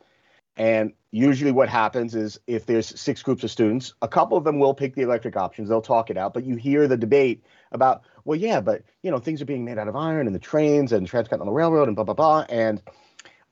[0.57, 4.59] And usually, what happens is if there's six groups of students, a couple of them
[4.59, 5.67] will pick the electric options.
[5.67, 9.19] They'll talk it out, but you hear the debate about, well, yeah, but you know,
[9.19, 12.05] things are being made out of iron, and the trains and transcontinental railroad, and blah
[12.05, 12.45] blah blah.
[12.47, 12.81] And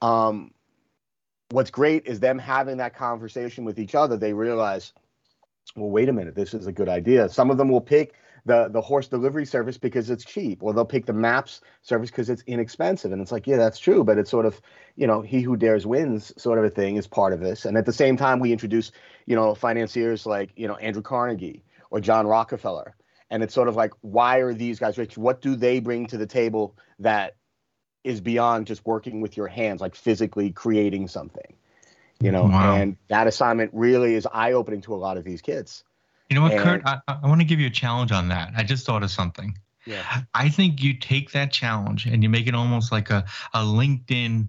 [0.02, 0.52] um,
[1.50, 4.18] what's great is them having that conversation with each other.
[4.18, 4.94] They realize,
[5.76, 7.30] well, wait a minute, this is a good idea.
[7.30, 8.14] Some of them will pick
[8.46, 12.30] the the horse delivery service because it's cheap, or they'll pick the maps service because
[12.30, 13.12] it's inexpensive.
[13.12, 14.60] And it's like, yeah, that's true, but it's sort of,
[14.96, 17.66] you know, he who dares wins sort of a thing is part of this.
[17.66, 18.92] And at the same time, we introduce,
[19.26, 22.96] you know, financiers like, you know, Andrew Carnegie or John Rockefeller.
[23.30, 25.18] And it's sort of like, why are these guys rich?
[25.18, 27.36] What do they bring to the table that
[28.04, 31.56] is beyond just working with your hands, like physically creating something?
[32.20, 32.76] You know, wow.
[32.76, 35.84] and that assignment really is eye opening to a lot of these kids.
[36.30, 36.82] You know what, and, Kurt?
[36.86, 38.54] I, I want to give you a challenge on that.
[38.56, 39.58] I just thought of something.
[39.86, 40.22] Yeah.
[40.34, 44.48] I think you take that challenge and you make it almost like a, a LinkedIn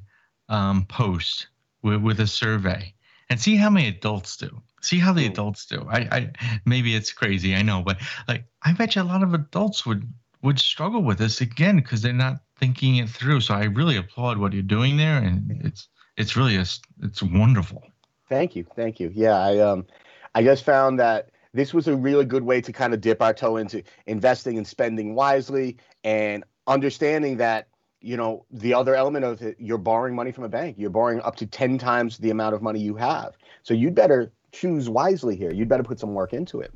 [0.48, 1.48] um, post
[1.82, 2.94] with, with a survey
[3.30, 4.62] and see how many adults do.
[4.80, 5.86] See how the adults do.
[5.90, 6.30] I, I
[6.66, 7.96] maybe it's crazy, I know, but
[8.28, 10.06] like I bet you a lot of adults would
[10.42, 13.40] would struggle with this again because they're not thinking it through.
[13.40, 16.66] So I really applaud what you're doing there, and it's it's really a,
[17.02, 17.82] it's wonderful.
[18.28, 19.10] Thank you, thank you.
[19.14, 19.86] Yeah, I um
[20.34, 23.32] I just found that this was a really good way to kind of dip our
[23.32, 27.68] toe into investing and spending wisely and understanding that
[28.00, 30.76] you know the other element of it you're borrowing money from a bank.
[30.78, 33.38] You're borrowing up to 10 times the amount of money you have.
[33.62, 35.52] So you'd better choose wisely here.
[35.52, 36.74] You'd better put some work into it.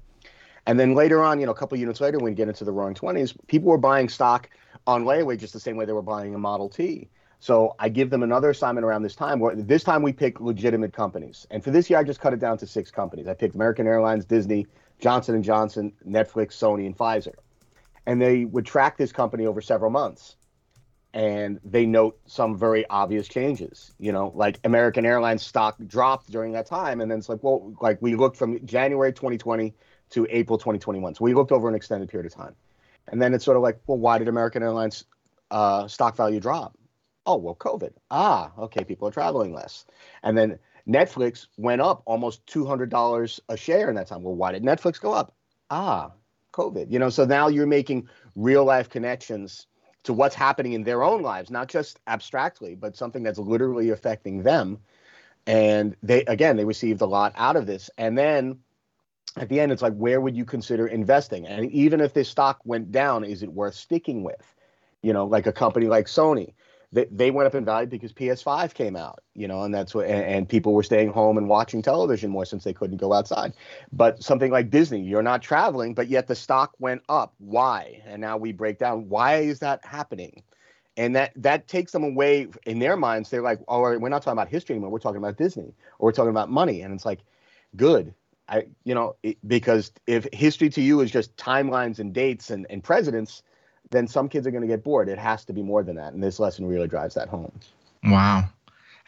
[0.66, 2.64] And then later on you know a couple of units later when you get into
[2.64, 4.48] the roaring 20s people were buying stock
[4.86, 7.08] on layaway just the same way they were buying a model t
[7.40, 9.38] so I give them another assignment around this time.
[9.38, 12.40] Where this time we pick legitimate companies, and for this year I just cut it
[12.40, 13.28] down to six companies.
[13.28, 14.66] I picked American Airlines, Disney,
[14.98, 17.34] Johnson and Johnson, Netflix, Sony, and Pfizer,
[18.06, 20.36] and they would track this company over several months,
[21.14, 23.94] and they note some very obvious changes.
[23.98, 27.72] You know, like American Airlines stock dropped during that time, and then it's like, well,
[27.80, 29.74] like we looked from January 2020
[30.10, 32.56] to April 2021, so we looked over an extended period of time,
[33.06, 35.04] and then it's sort of like, well, why did American Airlines
[35.52, 36.77] uh, stock value drop?
[37.26, 37.92] Oh, well, COVID.
[38.10, 39.84] Ah, okay, people are traveling less.
[40.22, 44.22] And then Netflix went up almost $200 a share in that time.
[44.22, 45.34] Well, why did Netflix go up?
[45.70, 46.12] Ah,
[46.52, 46.90] COVID.
[46.90, 49.66] You know, so now you're making real life connections
[50.04, 54.42] to what's happening in their own lives, not just abstractly, but something that's literally affecting
[54.42, 54.78] them.
[55.46, 57.90] And they, again, they received a lot out of this.
[57.98, 58.60] And then
[59.36, 61.46] at the end, it's like, where would you consider investing?
[61.46, 64.54] And even if this stock went down, is it worth sticking with?
[65.02, 66.54] You know, like a company like Sony
[66.92, 70.06] they, they went up in value because PS5 came out, you know, and that's what,
[70.06, 73.52] and, and, people were staying home and watching television more since they couldn't go outside.
[73.92, 77.34] But something like Disney, you're not traveling, but yet the stock went up.
[77.38, 78.02] Why?
[78.06, 80.42] And now we break down why is that happening?
[80.96, 83.30] And that that takes them away in their minds.
[83.30, 84.90] They're like, oh, we're not talking about history anymore.
[84.90, 86.80] We're talking about Disney, or we're talking about money.
[86.80, 87.20] And it's like,
[87.76, 88.14] good.
[88.48, 92.66] I, you know, it, because if history to you is just timelines and dates and,
[92.70, 93.42] and presidents,
[93.90, 95.08] then some kids are going to get bored.
[95.08, 97.52] It has to be more than that, and this lesson really drives that home.
[98.04, 98.48] Wow.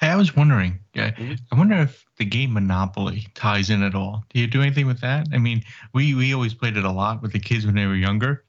[0.01, 0.81] Hey, I was wondering.
[0.95, 1.35] Mm-hmm.
[1.53, 4.25] I wonder if the game Monopoly ties in at all.
[4.33, 5.27] Do you do anything with that?
[5.33, 5.62] I mean,
[5.93, 8.45] we we always played it a lot with the kids when they were younger.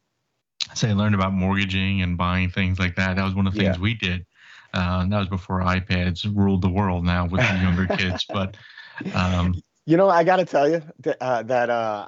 [0.76, 3.18] So I learned about mortgaging and buying things like that.
[3.18, 3.82] That was one of the things yeah.
[3.82, 4.26] we did.
[4.74, 7.04] Uh, that was before iPads ruled the world.
[7.04, 8.56] Now with the younger kids, but
[9.14, 12.08] um, you know, I got to tell you that, uh, that uh,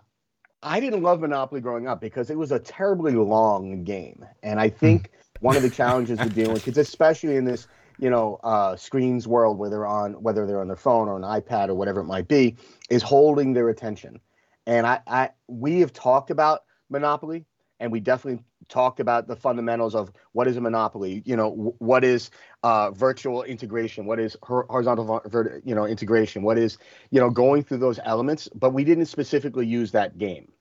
[0.63, 4.69] I didn't love Monopoly growing up because it was a terribly long game, and I
[4.69, 7.67] think one of the challenges we're dealing with, especially in this
[7.99, 11.23] you know uh, screens world where they're on whether they're on their phone or an
[11.23, 12.55] iPad or whatever it might be,
[12.89, 14.19] is holding their attention.
[14.65, 17.45] And I, I we have talked about Monopoly,
[17.81, 22.03] and we definitely talked about the fundamentals of what is a monopoly you know what
[22.03, 22.31] is
[22.63, 25.21] uh, virtual integration what is horizontal
[25.65, 26.77] you know integration what is
[27.11, 30.52] you know going through those elements but we didn't specifically use that game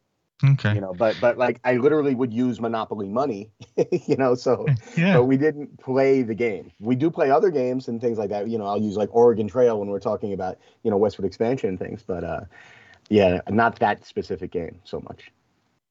[0.45, 0.75] Okay.
[0.75, 3.51] You know, but but like I literally would use Monopoly money,
[3.91, 5.17] you know, so yeah.
[5.17, 6.73] but we didn't play the game.
[6.81, 8.49] We do play other games and things like that.
[8.49, 11.69] You know, I'll use like Oregon Trail when we're talking about, you know, westward expansion
[11.69, 12.41] and things, but uh
[13.09, 15.31] yeah, not that specific game so much.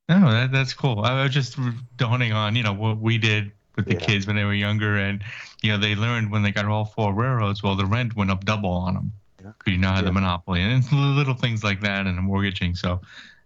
[0.10, 1.02] No, that, that's cool.
[1.02, 1.58] I was just
[1.96, 4.00] dawning on, you know, what we did with the yeah.
[4.00, 5.24] kids when they were younger and
[5.62, 8.44] you know, they learned when they got all four railroads, well the rent went up
[8.44, 9.14] double on them.
[9.42, 9.52] Yeah.
[9.66, 10.06] You now had yeah.
[10.06, 12.76] the monopoly and it's little things like that and the mortgaging.
[12.76, 13.02] So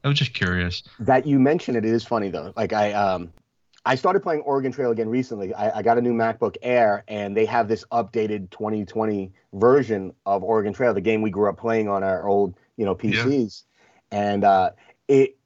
[0.05, 0.83] I was just curious.
[0.99, 2.53] That you mentioned it, it is funny though.
[2.55, 3.33] Like I um
[3.87, 5.53] I started playing Oregon Trail again recently.
[5.53, 10.43] I, I, got a new MacBook Air, and they have this updated 2020 version of
[10.43, 13.63] Oregon Trail, the game we grew up playing on our old, you know, PCs.
[14.11, 14.17] Yeah.
[14.17, 14.71] And uh,
[15.07, 15.37] it,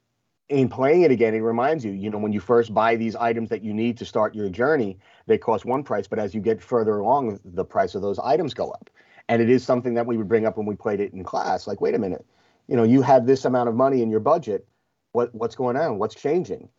[0.47, 3.49] in playing it again, it reminds you, you know, when you first buy these items
[3.49, 6.61] that you need to start your journey, they cost one price, but as you get
[6.61, 8.89] further along, the price of those items go up.
[9.27, 11.67] And it is something that we would bring up when we played it in class.
[11.67, 12.25] Like, wait a minute,
[12.69, 14.67] you know, you have this amount of money in your budget.
[15.11, 15.97] What what's going on?
[15.97, 16.69] What's changing?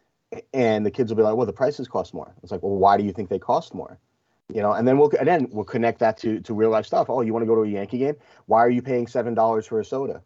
[0.55, 2.33] And the kids will be like, well, the prices cost more.
[2.45, 3.99] It's like, well, why do you think they cost more?
[4.55, 7.11] You know, and then we'll and then we'll connect that to to real life stuff.
[7.11, 8.15] Oh, you want to go to a Yankee game?
[8.47, 10.23] Why are you paying seven dollars for a soda?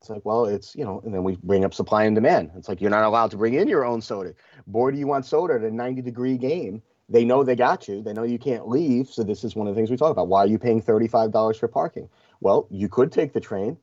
[0.00, 2.50] It's like, well, it's you know, and then we bring up supply and demand.
[2.56, 4.32] It's like you're not allowed to bring in your own soda.
[4.66, 6.82] Boy, do you want soda at a 90 degree game?
[7.10, 8.02] They know they got you.
[8.02, 9.08] They know you can't leave.
[9.08, 10.28] So this is one of the things we talk about.
[10.28, 12.08] Why are you paying $35 for parking?
[12.40, 13.76] Well, you could take the train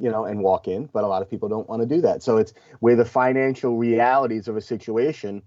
[0.00, 2.22] you know, and walk in, but a lot of people don't want to do that.
[2.22, 5.42] So it's where the financial realities of a situation,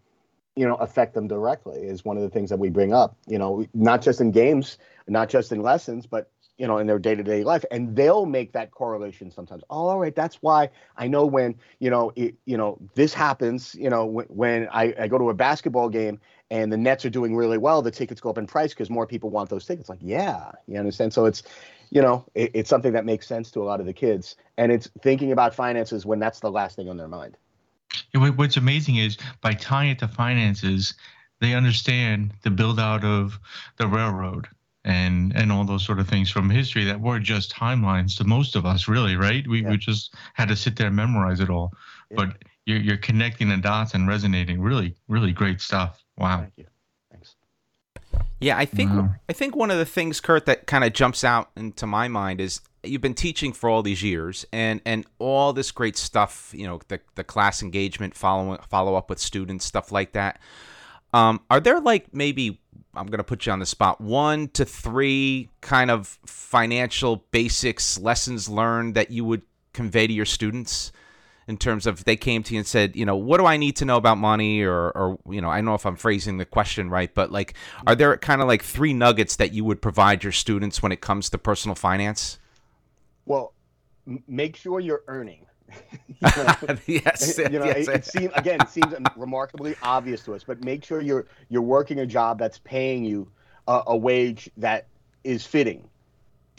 [0.56, 3.38] you know, affect them directly is one of the things that we bring up, you
[3.38, 7.44] know, not just in games, not just in lessons, but you know, in their day-to-day
[7.44, 9.64] life, and they'll make that correlation sometimes.
[9.70, 13.76] Oh, all right, that's why I know when you know, it, you know, this happens.
[13.76, 17.12] You know, when, when I, I go to a basketball game and the Nets are
[17.12, 19.88] doing really well, the tickets go up in price because more people want those tickets.
[19.88, 21.14] Like, yeah, you understand.
[21.14, 21.44] So it's
[21.90, 24.72] you know, it, it's something that makes sense to a lot of the kids, and
[24.72, 27.38] it's thinking about finances when that's the last thing on their mind.
[28.14, 30.94] What's amazing is by tying it to finances,
[31.40, 33.40] they understand the build out of
[33.78, 34.48] the railroad
[34.84, 38.56] and and all those sort of things from history that were just timelines to most
[38.56, 39.48] of us, really, right?
[39.48, 39.72] We yeah.
[39.72, 41.74] we just had to sit there and memorize it all,
[42.10, 42.16] yeah.
[42.18, 44.62] but you're you're connecting the dots and resonating.
[44.62, 46.04] Really, really great stuff.
[46.18, 46.40] Wow.
[46.40, 46.66] Thank you.
[48.40, 49.14] Yeah, I think mm-hmm.
[49.28, 52.40] I think one of the things, Kurt, that kind of jumps out into my mind
[52.40, 56.52] is you've been teaching for all these years, and and all this great stuff.
[56.56, 60.40] You know, the the class engagement, follow follow up with students, stuff like that.
[61.14, 62.60] Um, are there like maybe
[62.94, 67.98] I'm going to put you on the spot one to three kind of financial basics
[68.00, 69.42] lessons learned that you would
[69.74, 70.92] convey to your students?
[71.48, 73.78] In terms of they came to you and said, you know, what do I need
[73.78, 76.46] to know about money or or you know, I don't know if I'm phrasing the
[76.46, 77.54] question right, but like
[77.86, 81.02] are there kind of like three nuggets that you would provide your students when it
[81.02, 82.40] comes to personal finance?
[83.26, 83.54] Well,
[84.06, 85.46] m- make sure you're earning.
[86.08, 86.16] you
[86.86, 87.88] yes, you know, yes.
[87.88, 91.62] It, it seems again, it seems remarkably obvious to us, but make sure you're you're
[91.62, 93.30] working a job that's paying you
[93.68, 94.88] a, a wage that
[95.24, 95.88] is fitting.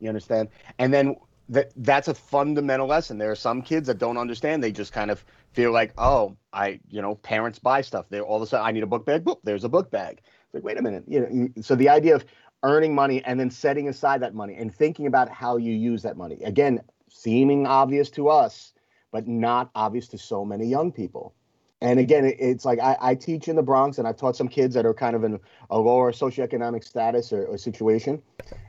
[0.00, 0.48] You understand?
[0.78, 1.16] And then
[1.48, 3.18] that that's a fundamental lesson.
[3.18, 4.62] There are some kids that don't understand.
[4.62, 8.06] They just kind of feel like, oh, I, you know, parents buy stuff.
[8.10, 9.24] They're all of a sudden, I need a book bag.
[9.24, 10.20] Boop, there's a book bag.
[10.44, 11.04] It's like, wait a minute.
[11.06, 12.24] You know, so the idea of
[12.62, 16.16] earning money and then setting aside that money and thinking about how you use that
[16.16, 16.38] money.
[16.44, 18.72] Again, seeming obvious to us,
[19.10, 21.34] but not obvious to so many young people.
[21.80, 24.48] And again, it, it's like I, I, teach in the Bronx, and I've taught some
[24.48, 25.38] kids that are kind of in
[25.70, 28.20] a lower socioeconomic status or, or, situation.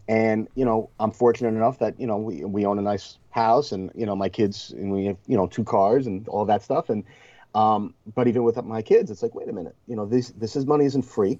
[0.08, 3.72] And you know, I'm fortunate enough that you know we, we own a nice house,
[3.72, 6.62] and you know my kids, and we have you know two cars and all that
[6.62, 6.90] stuff.
[6.90, 7.04] And
[7.56, 10.56] um, but even with my kids, it's like, wait a minute, you know, this this
[10.56, 11.40] is money isn't free,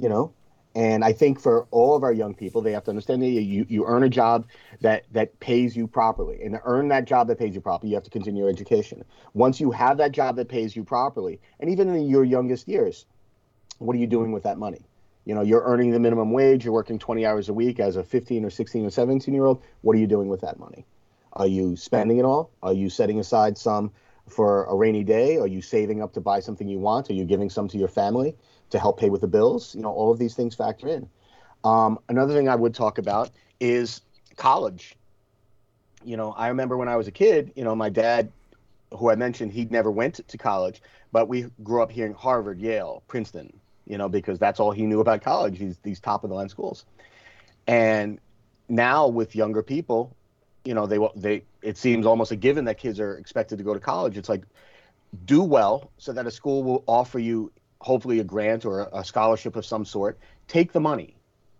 [0.00, 0.32] you know,
[0.76, 3.64] and I think for all of our young people, they have to understand that you,
[3.66, 4.46] you earn a job
[4.82, 6.42] that, that pays you properly.
[6.42, 9.02] And to earn that job that pays you properly, you have to continue your education.
[9.32, 13.06] Once you have that job that pays you properly, and even in your youngest years,
[13.78, 14.84] what are you doing with that money?
[15.24, 18.04] You know, you're earning the minimum wage, you're working 20 hours a week as a
[18.04, 19.62] 15 or 16 or 17 year old.
[19.80, 20.84] What are you doing with that money?
[21.32, 22.50] Are you spending it all?
[22.62, 23.92] Are you setting aside some
[24.28, 25.38] for a rainy day?
[25.38, 27.08] Are you saving up to buy something you want?
[27.08, 28.36] Are you giving some to your family?
[28.70, 29.74] To help pay with the bills.
[29.74, 31.08] You know, all of these things factor in.
[31.64, 34.00] Um, another thing I would talk about is
[34.36, 34.94] college.
[36.04, 38.30] You know, I remember when I was a kid, you know, my dad,
[38.96, 43.02] who I mentioned, he never went to college, but we grew up hearing Harvard, Yale,
[43.08, 43.52] Princeton,
[43.86, 46.48] you know, because that's all he knew about college, these, these top of the line
[46.48, 46.84] schools.
[47.66, 48.20] And
[48.68, 50.14] now with younger people,
[50.64, 53.74] you know, they, they, it seems almost a given that kids are expected to go
[53.74, 54.16] to college.
[54.16, 54.44] It's like,
[55.24, 57.50] do well so that a school will offer you
[57.80, 60.18] hopefully a grant or a scholarship of some sort,
[60.48, 61.16] take the money.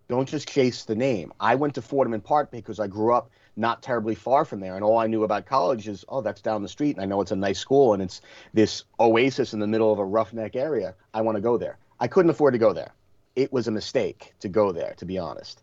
[0.08, 1.32] Don't just chase the name.
[1.40, 4.74] I went to Fordham in part because I grew up not terribly far from there,
[4.74, 7.20] and all I knew about college is, oh, that's down the street, and I know
[7.22, 8.20] it's a nice school, and it's
[8.52, 10.94] this oasis in the middle of a roughneck area.
[11.14, 11.78] I want to go there.
[11.98, 12.92] I couldn't afford to go there.
[13.34, 15.62] It was a mistake to go there, to be honest.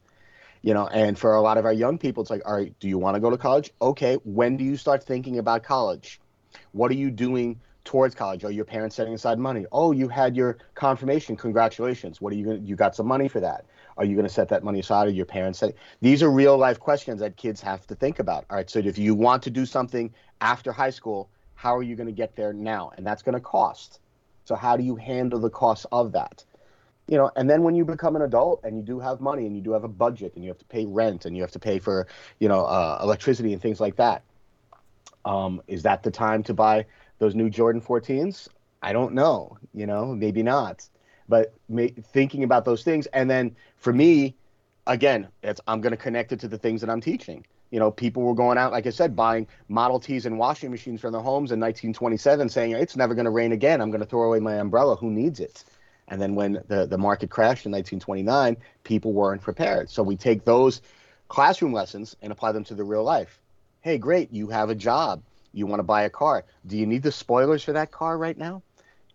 [0.64, 2.88] You know, and for a lot of our young people, it's like, all right, do
[2.88, 3.72] you want to go to college?
[3.82, 6.20] Okay, when do you start thinking about college?
[6.72, 8.44] What are you doing towards college?
[8.44, 9.66] Are your parents setting aside money?
[9.72, 11.36] Oh, you had your confirmation.
[11.36, 12.22] Congratulations.
[12.22, 13.66] What are you going you got some money for that?
[13.98, 15.08] Are you going to set that money aside?
[15.08, 15.76] Are your parents set?
[16.02, 18.46] These are real life questions that kids have to think about.
[18.50, 18.70] All right.
[18.70, 22.14] So if you want to do something after high school, how are you going to
[22.14, 22.92] get there now?
[22.98, 24.00] And that's going to cost.
[24.46, 26.44] So how do you handle the cost of that?
[27.08, 29.56] You know, and then when you become an adult and you do have money and
[29.56, 31.60] you do have a budget and you have to pay rent and you have to
[31.60, 32.08] pay for,
[32.40, 34.24] you know, uh, electricity and things like that,
[35.26, 36.86] um, is that the time to buy
[37.20, 38.48] those new Jordan 14s?
[38.82, 39.58] I don't know.
[39.74, 40.88] You know, maybe not.
[41.30, 41.54] But
[42.12, 44.36] thinking about those things, and then for me,
[44.88, 47.46] again, it's I'm going to connect it to the things that I'm teaching.
[47.72, 51.02] You know, people were going out, like I said, buying Model Ts and washing machines
[51.02, 53.82] from their homes in 1927, saying it's never going to rain again.
[53.82, 54.96] I'm going to throw away my umbrella.
[54.96, 55.64] Who needs it?
[56.08, 59.90] And then when the, the market crashed in 1929, people weren't prepared.
[59.90, 60.82] So we take those
[61.30, 63.42] classroom lessons and apply them to the real life.
[63.82, 66.46] Hey, great, you have a job you want to buy a car.
[66.66, 68.64] Do you need the spoilers for that car right now?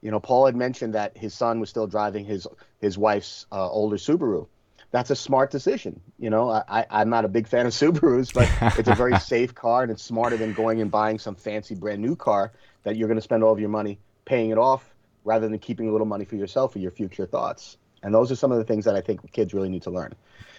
[0.01, 2.47] You know, Paul had mentioned that his son was still driving his
[2.81, 4.47] his wife's uh, older Subaru.
[4.91, 6.01] That's a smart decision.
[6.19, 9.55] You know, I, I'm not a big fan of Subarus, but it's a very safe
[9.55, 12.53] car and it's smarter than going and buying some fancy brand new car
[12.85, 15.89] that you're going to spend all of your money paying it off rather than keeping
[15.89, 17.77] a little money for yourself for your future thoughts.
[18.03, 20.15] And those are some of the things that I think kids really need to learn.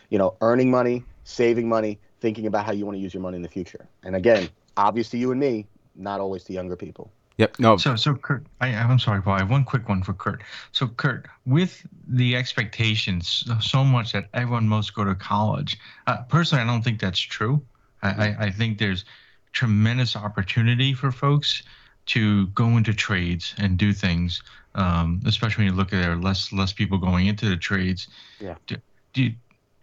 [0.09, 3.37] You know, earning money, saving money, thinking about how you want to use your money
[3.37, 3.87] in the future.
[4.03, 4.49] And again,
[4.79, 7.11] obvious to you and me, not always to younger people.
[7.37, 7.59] Yep.
[7.59, 7.77] No.
[7.77, 9.35] So, so Kurt, I, I'm sorry, Paul.
[9.35, 10.41] I have one quick one for Kurt.
[10.73, 16.63] So, Kurt, with the expectations so much that everyone must go to college, uh, personally,
[16.63, 17.61] I don't think that's true.
[18.01, 19.05] I, I, I think there's
[19.53, 21.63] tremendous opportunity for folks
[22.07, 24.43] to go into trades and do things,
[24.75, 28.07] um, especially when you look at there less less people going into the trades.
[28.39, 28.55] Yeah.
[28.67, 28.75] Do,
[29.13, 29.31] do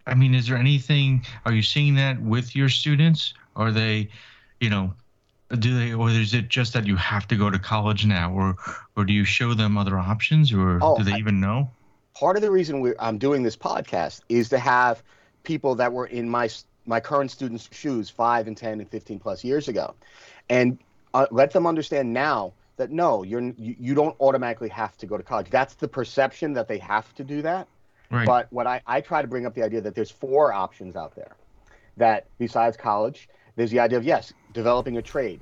[0.05, 1.25] I mean, is there anything?
[1.45, 3.33] Are you seeing that with your students?
[3.55, 4.09] Are they,
[4.59, 4.93] you know,
[5.59, 8.55] do they or is it just that you have to go to college now or
[8.95, 11.69] or do you show them other options or oh, do they I, even know?
[12.15, 15.03] Part of the reason i'm doing this podcast is to have
[15.43, 16.49] people that were in my
[16.85, 19.93] my current students shoes 5 and 10 and 15 plus years ago.
[20.49, 20.77] And
[21.13, 25.15] uh, let them understand now that no you're you, you don't automatically have to go
[25.17, 25.49] to college.
[25.49, 27.67] That's the perception that they have to do that.
[28.09, 28.25] Right.
[28.25, 31.13] but what I, I try to bring up the idea that there's four options out
[31.13, 31.35] there
[31.97, 33.27] that besides college
[33.57, 35.41] there's the idea of yes, developing a trade,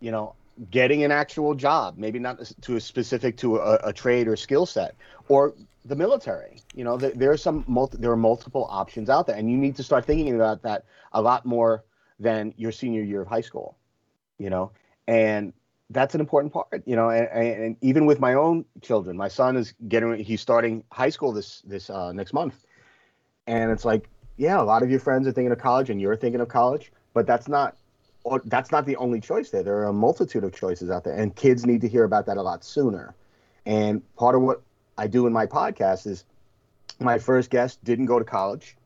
[0.00, 0.34] you know,
[0.70, 4.66] getting an actual job, maybe not to a specific to a, a trade or skill
[4.66, 4.94] set,
[5.28, 6.60] or the military.
[6.74, 9.76] You know, there are some multi, there are multiple options out there, and you need
[9.76, 11.84] to start thinking about that a lot more
[12.20, 13.76] than your senior year of high school.
[14.38, 14.72] You know,
[15.06, 15.52] and
[15.90, 16.82] that's an important part.
[16.86, 20.84] You know, and, and even with my own children, my son is getting he's starting
[20.92, 22.64] high school this this uh, next month,
[23.46, 26.16] and it's like, yeah, a lot of your friends are thinking of college, and you're
[26.16, 27.76] thinking of college but that's not
[28.44, 29.62] that's not the only choice there.
[29.62, 32.36] There are a multitude of choices out there, and kids need to hear about that
[32.36, 33.14] a lot sooner.
[33.66, 34.62] And part of what
[34.98, 36.24] I do in my podcast is
[37.00, 38.76] my first guest didn't go to college,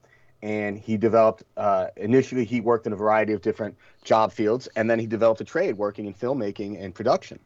[0.43, 4.89] and he developed uh, initially he worked in a variety of different job fields, and
[4.89, 7.39] then he developed a trade working in filmmaking and production.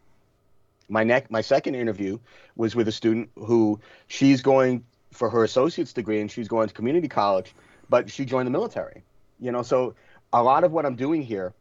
[0.89, 2.19] my neck my second interview
[2.57, 6.75] was with a student who she's going for her associate's degree and she's going to
[6.75, 7.55] community college,
[7.89, 9.03] but she joined the military.
[9.41, 9.95] You know, so
[10.33, 11.53] a lot of what I'm doing here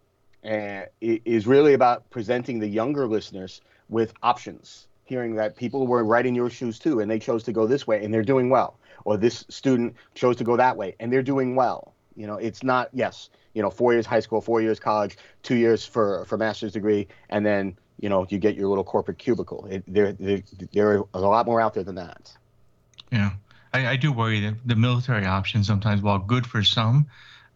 [0.46, 4.88] uh, is really about presenting the younger listeners with options.
[5.06, 7.86] Hearing that people were right in your shoes too, and they chose to go this
[7.86, 8.80] way, and they're doing well.
[9.04, 11.94] Or this student chose to go that way, and they're doing well.
[12.16, 15.56] You know, it's not yes, you know, four years high school, four years college, two
[15.56, 19.66] years for for master's degree, and then you know you get your little corporate cubicle.
[19.70, 22.32] It, there, there, there are a lot more out there than that.
[23.12, 23.32] Yeah,
[23.74, 27.08] I, I do worry that the military option sometimes, while good for some,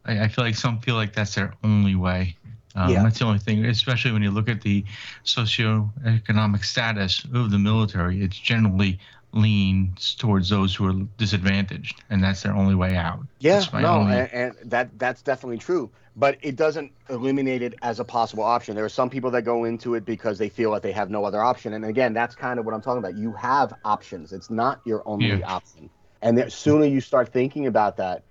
[0.06, 2.36] I, I feel like some feel like that's their only way.
[2.76, 3.04] Um, yeah.
[3.04, 4.84] That's the only thing, especially when you look at the
[5.24, 8.22] socioeconomic status of the military.
[8.22, 9.00] It's generally
[9.32, 13.20] leans towards those who are disadvantaged, and that's their only way out.
[13.40, 14.16] Yeah, no, only...
[14.16, 15.90] and, and, that that's definitely true.
[16.18, 18.74] But it doesn't eliminate it as a possible option.
[18.74, 21.26] There are some people that go into it because they feel that they have no
[21.26, 23.18] other option, and again, that's kind of what I'm talking about.
[23.18, 24.32] You have options.
[24.34, 25.48] It's not your only yeah.
[25.48, 25.90] option,
[26.22, 28.24] and the sooner you start thinking about that,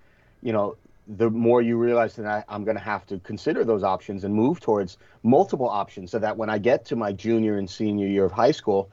[0.42, 0.76] you know,
[1.07, 4.34] the more you realize that I, I'm going to have to consider those options and
[4.34, 8.24] move towards multiple options, so that when I get to my junior and senior year
[8.24, 8.90] of high school,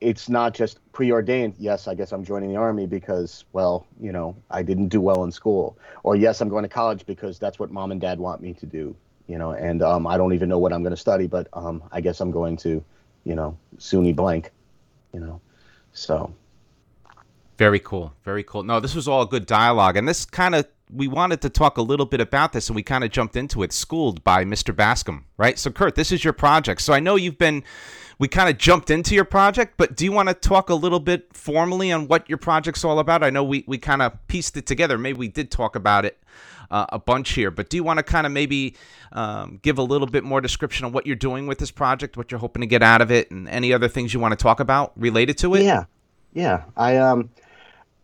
[0.00, 1.54] it's not just preordained.
[1.58, 5.24] Yes, I guess I'm joining the army because, well, you know, I didn't do well
[5.24, 8.40] in school, or yes, I'm going to college because that's what mom and dad want
[8.40, 8.96] me to do.
[9.26, 11.84] You know, and um, I don't even know what I'm going to study, but um,
[11.92, 12.82] I guess I'm going to,
[13.24, 14.50] you know, SUNY blank.
[15.12, 15.40] You know,
[15.92, 16.34] so.
[17.58, 18.14] Very cool.
[18.24, 18.62] Very cool.
[18.62, 21.82] No, this was all good dialogue, and this kind of we wanted to talk a
[21.82, 23.72] little bit about this, and we kind of jumped into it.
[23.72, 24.74] Schooled by Mr.
[24.74, 25.58] Bascom, right?
[25.58, 26.82] So, Kurt, this is your project.
[26.82, 27.64] So I know you've been
[28.20, 31.00] we kind of jumped into your project, but do you want to talk a little
[31.00, 33.22] bit formally on what your project's all about?
[33.22, 34.98] I know we, we kind of pieced it together.
[34.98, 36.22] Maybe we did talk about it
[36.70, 38.76] uh, a bunch here, but do you want to kind of maybe
[39.12, 42.30] um, give a little bit more description on what you're doing with this project, what
[42.30, 44.60] you're hoping to get out of it, and any other things you want to talk
[44.60, 45.62] about related to it?
[45.62, 45.84] Yeah,
[46.34, 46.64] yeah.
[46.76, 47.30] I um,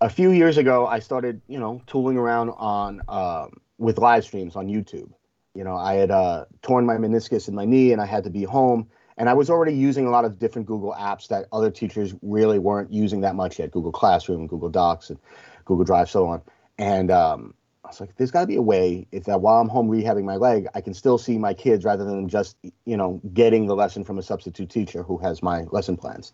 [0.01, 4.57] a few years ago, I started you know tooling around on um, with live streams
[4.57, 5.11] on YouTube.
[5.55, 8.31] You know, I had uh, torn my meniscus in my knee, and I had to
[8.31, 8.89] be home
[9.19, 12.59] and I was already using a lot of different Google apps that other teachers really
[12.59, 15.19] weren't using that much yet Google Classroom, Google Docs, and
[15.65, 16.43] Google Drive, so on.
[16.79, 19.69] And um, I was like, there's got to be a way if that while I'm
[19.69, 23.21] home rehabbing my leg, I can still see my kids rather than just, you know,
[23.33, 26.33] getting the lesson from a substitute teacher who has my lesson plans.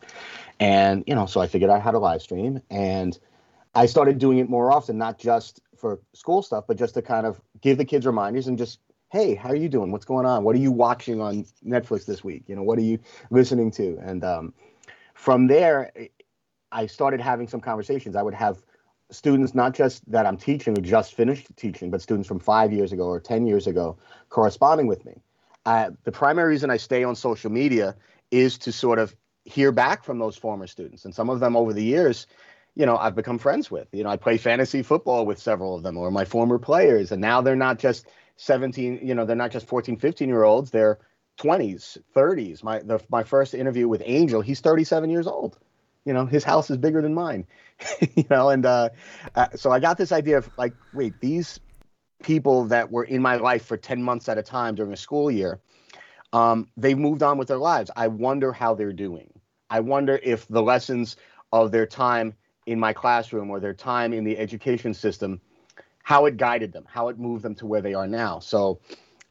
[0.58, 3.16] And, you know, so I figured out how to live stream and
[3.74, 7.26] I started doing it more often, not just for school stuff, but just to kind
[7.26, 8.78] of give the kids reminders and just
[9.12, 9.92] hey, how are you doing?
[9.92, 10.42] What's going on?
[10.42, 12.44] What are you watching on Netflix this week?
[12.46, 12.98] You know, what are you
[13.28, 13.98] listening to?
[14.02, 14.54] And um,
[15.12, 15.92] from there,
[16.72, 18.16] I started having some conversations.
[18.16, 18.62] I would have
[19.10, 22.90] students, not just that I'm teaching or just finished teaching, but students from five years
[22.90, 23.98] ago or 10 years ago
[24.30, 25.20] corresponding with me.
[25.66, 27.94] Uh, the primary reason I stay on social media
[28.30, 29.14] is to sort of
[29.44, 31.04] hear back from those former students.
[31.04, 32.26] And some of them over the years,
[32.74, 33.88] you know, I've become friends with.
[33.92, 37.12] You know, I play fantasy football with several of them or my former players.
[37.12, 38.06] And now they're not just
[38.36, 40.98] 17 you know they're not just 14 15 year olds they're
[41.38, 45.58] 20s 30s my the, my first interview with angel he's 37 years old
[46.04, 47.46] you know his house is bigger than mine
[48.16, 48.88] you know and uh,
[49.34, 51.60] uh, so i got this idea of like wait these
[52.22, 55.30] people that were in my life for 10 months at a time during a school
[55.30, 55.60] year
[56.32, 59.32] um, they've moved on with their lives i wonder how they're doing
[59.70, 61.16] i wonder if the lessons
[61.52, 62.34] of their time
[62.66, 65.40] in my classroom or their time in the education system
[66.02, 68.40] how it guided them, how it moved them to where they are now.
[68.40, 68.80] So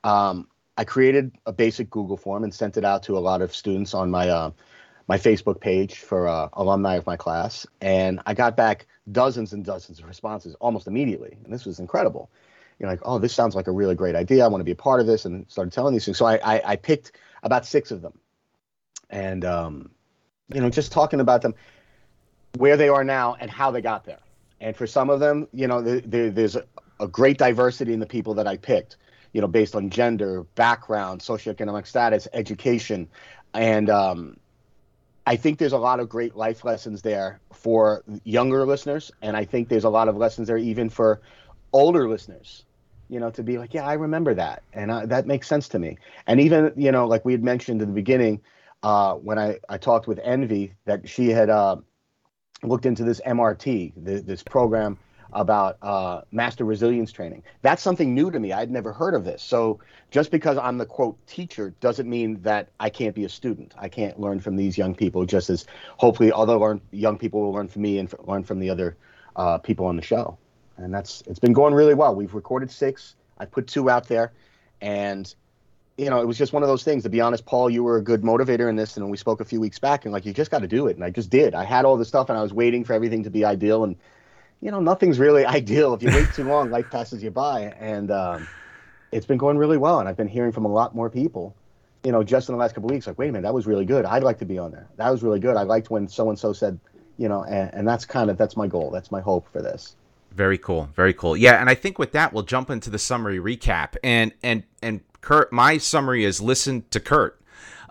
[0.03, 3.53] um, I created a basic Google form and sent it out to a lot of
[3.53, 4.51] students on my uh,
[5.07, 9.65] my Facebook page for uh, alumni of my class, and I got back dozens and
[9.65, 12.29] dozens of responses almost immediately, and this was incredible.
[12.79, 14.45] You know, like, oh, this sounds like a really great idea.
[14.45, 16.17] I want to be a part of this, and started telling these things.
[16.17, 17.11] So I I, I picked
[17.43, 18.17] about six of them,
[19.09, 19.91] and um,
[20.53, 21.55] you know, just talking about them,
[22.57, 24.19] where they are now, and how they got there.
[24.59, 26.63] And for some of them, you know, there's a,
[26.99, 28.97] a great diversity in the people that I picked,
[29.33, 33.07] you know, based on gender, background, socioeconomic status, education.
[33.53, 34.37] And um,
[35.25, 39.11] I think there's a lot of great life lessons there for younger listeners.
[39.21, 41.21] And I think there's a lot of lessons there even for
[41.73, 42.63] older listeners,
[43.09, 44.61] you know, to be like, yeah, I remember that.
[44.73, 45.97] And uh, that makes sense to me.
[46.27, 48.41] And even, you know, like we had mentioned in the beginning,
[48.83, 51.77] uh, when I, I talked with Envy, that she had uh,
[52.63, 54.97] looked into this MRT, the, this program
[55.33, 57.43] about uh, master resilience training.
[57.61, 58.51] That's something new to me.
[58.51, 59.41] I'd never heard of this.
[59.41, 63.73] So just because I'm the quote teacher doesn't mean that I can't be a student.
[63.77, 65.65] I can't learn from these young people, just as
[65.97, 68.97] hopefully other learn, young people will learn from me and f- learn from the other
[69.35, 70.37] uh, people on the show.
[70.77, 72.13] And that's it's been going really well.
[72.15, 73.15] We've recorded six.
[73.37, 74.33] I put two out there,
[74.81, 75.33] and
[76.01, 77.03] you know, it was just one of those things.
[77.03, 79.45] To be honest, Paul, you were a good motivator in this, and we spoke a
[79.45, 81.53] few weeks back, and like you just got to do it, and I just did.
[81.53, 83.95] I had all the stuff, and I was waiting for everything to be ideal, and
[84.61, 85.93] you know, nothing's really ideal.
[85.93, 88.47] If you wait too long, life passes you by, and um,
[89.11, 91.55] it's been going really well, and I've been hearing from a lot more people.
[92.03, 93.85] You know, just in the last couple weeks, like, wait a minute, that was really
[93.85, 94.05] good.
[94.05, 94.87] I'd like to be on there.
[94.95, 95.55] That was really good.
[95.55, 96.79] I liked when so and so said,
[97.19, 98.89] you know, and, and that's kind of that's my goal.
[98.89, 99.95] That's my hope for this.
[100.31, 100.89] Very cool.
[100.95, 101.37] Very cool.
[101.37, 103.97] Yeah, and I think with that we'll jump into the summary recap.
[104.03, 107.37] And and and Kurt, my summary is listen to Kurt.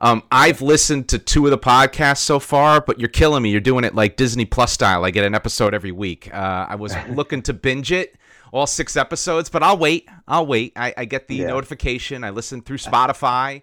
[0.02, 3.50] Um, I've listened to two of the podcasts so far, but you're killing me.
[3.50, 5.04] You're doing it like Disney Plus style.
[5.04, 6.32] I get an episode every week.
[6.32, 8.16] Uh, I was looking to binge it,
[8.50, 10.08] all six episodes, but I'll wait.
[10.26, 10.72] I'll wait.
[10.74, 11.48] I, I get the Yeah.
[11.48, 12.24] notification.
[12.24, 13.60] I listen through Spotify,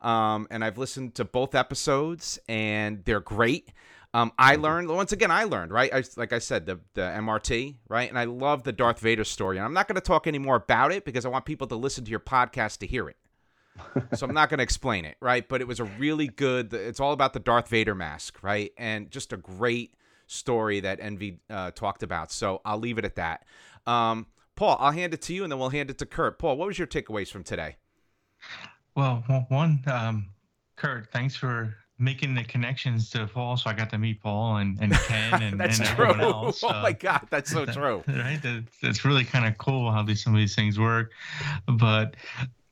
[0.00, 3.72] um, and I've listened to both episodes, and they're great.
[4.12, 5.30] Um, I learned once again.
[5.30, 5.92] I learned right.
[5.94, 9.56] I, like I said, the the MRT right, and I love the Darth Vader story.
[9.56, 11.76] And I'm not going to talk any more about it because I want people to
[11.76, 13.16] listen to your podcast to hear it.
[14.14, 15.48] so I'm not going to explain it, right?
[15.48, 16.74] But it was a really good.
[16.74, 18.72] It's all about the Darth Vader mask, right?
[18.76, 19.94] And just a great
[20.26, 22.32] story that Envy uh, talked about.
[22.32, 23.44] So I'll leave it at that.
[23.86, 26.38] Um, Paul, I'll hand it to you, and then we'll hand it to Kurt.
[26.38, 27.76] Paul, what was your takeaways from today?
[28.96, 30.30] Well, one- one, um,
[30.76, 34.78] Kurt, thanks for making the connections to Paul, so I got to meet Paul and,
[34.80, 36.62] and Ken and, and everyone else.
[36.64, 38.02] oh uh, my God, that's so true.
[38.08, 38.40] right?
[38.42, 41.12] That, that's really kind of cool how these some of these things work.
[41.68, 42.16] But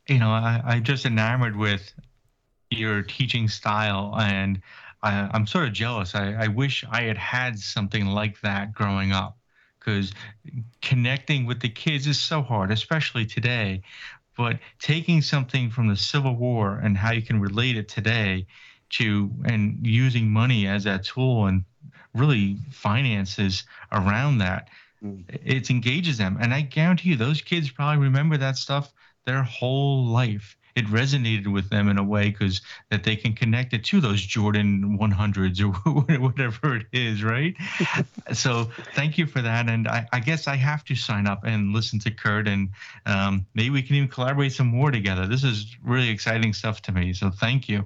[0.09, 1.93] you know, I, I just enamored with
[2.71, 4.61] your teaching style, and
[5.03, 6.15] I, I'm sort of jealous.
[6.15, 9.37] I, I wish I had had something like that growing up,
[9.79, 10.13] because
[10.81, 13.83] connecting with the kids is so hard, especially today.
[14.39, 18.47] But taking something from the Civil War and how you can relate it today
[18.91, 21.65] to and using money as that tool and
[22.15, 24.69] really finances around that
[25.05, 25.25] Mm.
[25.29, 26.37] it engages them.
[26.41, 28.93] And i guarantee you those kids probably remember that stuff
[29.27, 30.57] their whole life.
[30.75, 32.61] It resonated with them in a way because
[32.91, 35.69] that they can connect it to those jordan 100s or
[36.19, 37.55] whatever it is right?
[38.33, 38.65] So
[38.95, 39.69] thank you for that.
[39.69, 42.71] And I, I guess i have to sign up and listen to kurt and
[43.07, 45.27] um, maybe we can even collaborate some more together.
[45.27, 47.13] This is really exciting stuff to me.
[47.13, 47.85] So thank you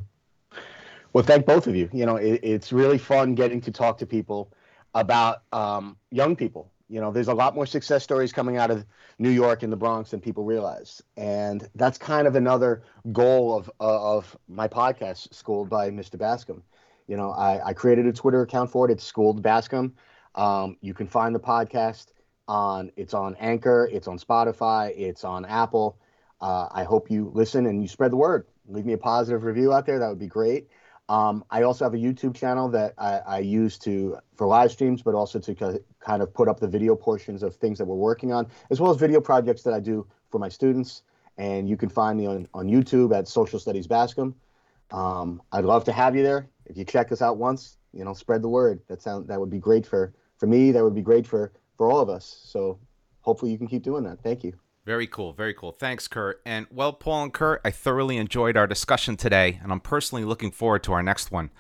[1.13, 1.89] Well, thank both of you.
[1.93, 4.53] You know, it, it's really fun getting to talk to people
[4.95, 6.71] about um, young people.
[6.89, 8.85] You know, there's a lot more success stories coming out of
[9.19, 12.83] New York and the Bronx than people realize, and that's kind of another
[13.13, 16.17] goal of of my podcast, Schooled by Mr.
[16.19, 16.63] Bascom.
[17.09, 18.93] You know, I, I created a Twitter account for it.
[18.93, 19.95] It's Schooled Bascom.
[20.35, 22.09] Um, you can find the podcast
[22.47, 25.99] on it's on Anchor, it's on Spotify, it's on Apple.
[26.41, 28.47] Uh, I hope you listen and you spread the word.
[28.69, 29.99] Leave me a positive review out there.
[29.99, 30.69] That would be great.
[31.09, 35.03] Um, I also have a YouTube channel that I, I use to for live streams,
[35.03, 37.97] but also to ki- kind of put up the video portions of things that we're
[37.97, 41.03] working on, as well as video projects that I do for my students.
[41.39, 44.35] And you can find me on, on YouTube at Social Studies Bascom.
[44.91, 46.49] Um, I'd love to have you there.
[46.67, 48.81] If you check us out once, you know, spread the word.
[48.89, 50.71] That sound that would be great for for me.
[50.73, 52.41] That would be great for for all of us.
[52.45, 52.79] So
[53.21, 54.23] hopefully you can keep doing that.
[54.23, 54.53] Thank you.
[54.85, 55.70] Very cool, very cool.
[55.70, 56.43] Thanks, Kurt.
[56.45, 60.51] And well, Paul and Kurt, I thoroughly enjoyed our discussion today, and I'm personally looking
[60.51, 61.51] forward to our next one.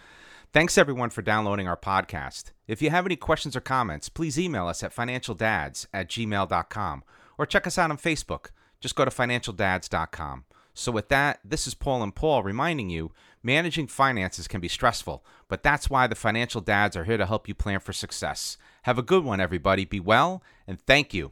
[0.52, 2.50] Thanks everyone for downloading our podcast.
[2.66, 7.04] If you have any questions or comments, please email us at financialdads at gmail.com
[7.38, 8.50] or check us out on Facebook.
[8.80, 10.44] Just go to financialdads.com.
[10.74, 13.12] So, with that, this is Paul and Paul reminding you
[13.42, 17.46] managing finances can be stressful, but that's why the Financial Dads are here to help
[17.46, 18.56] you plan for success.
[18.82, 19.84] Have a good one, everybody.
[19.84, 21.30] Be well, and thank you.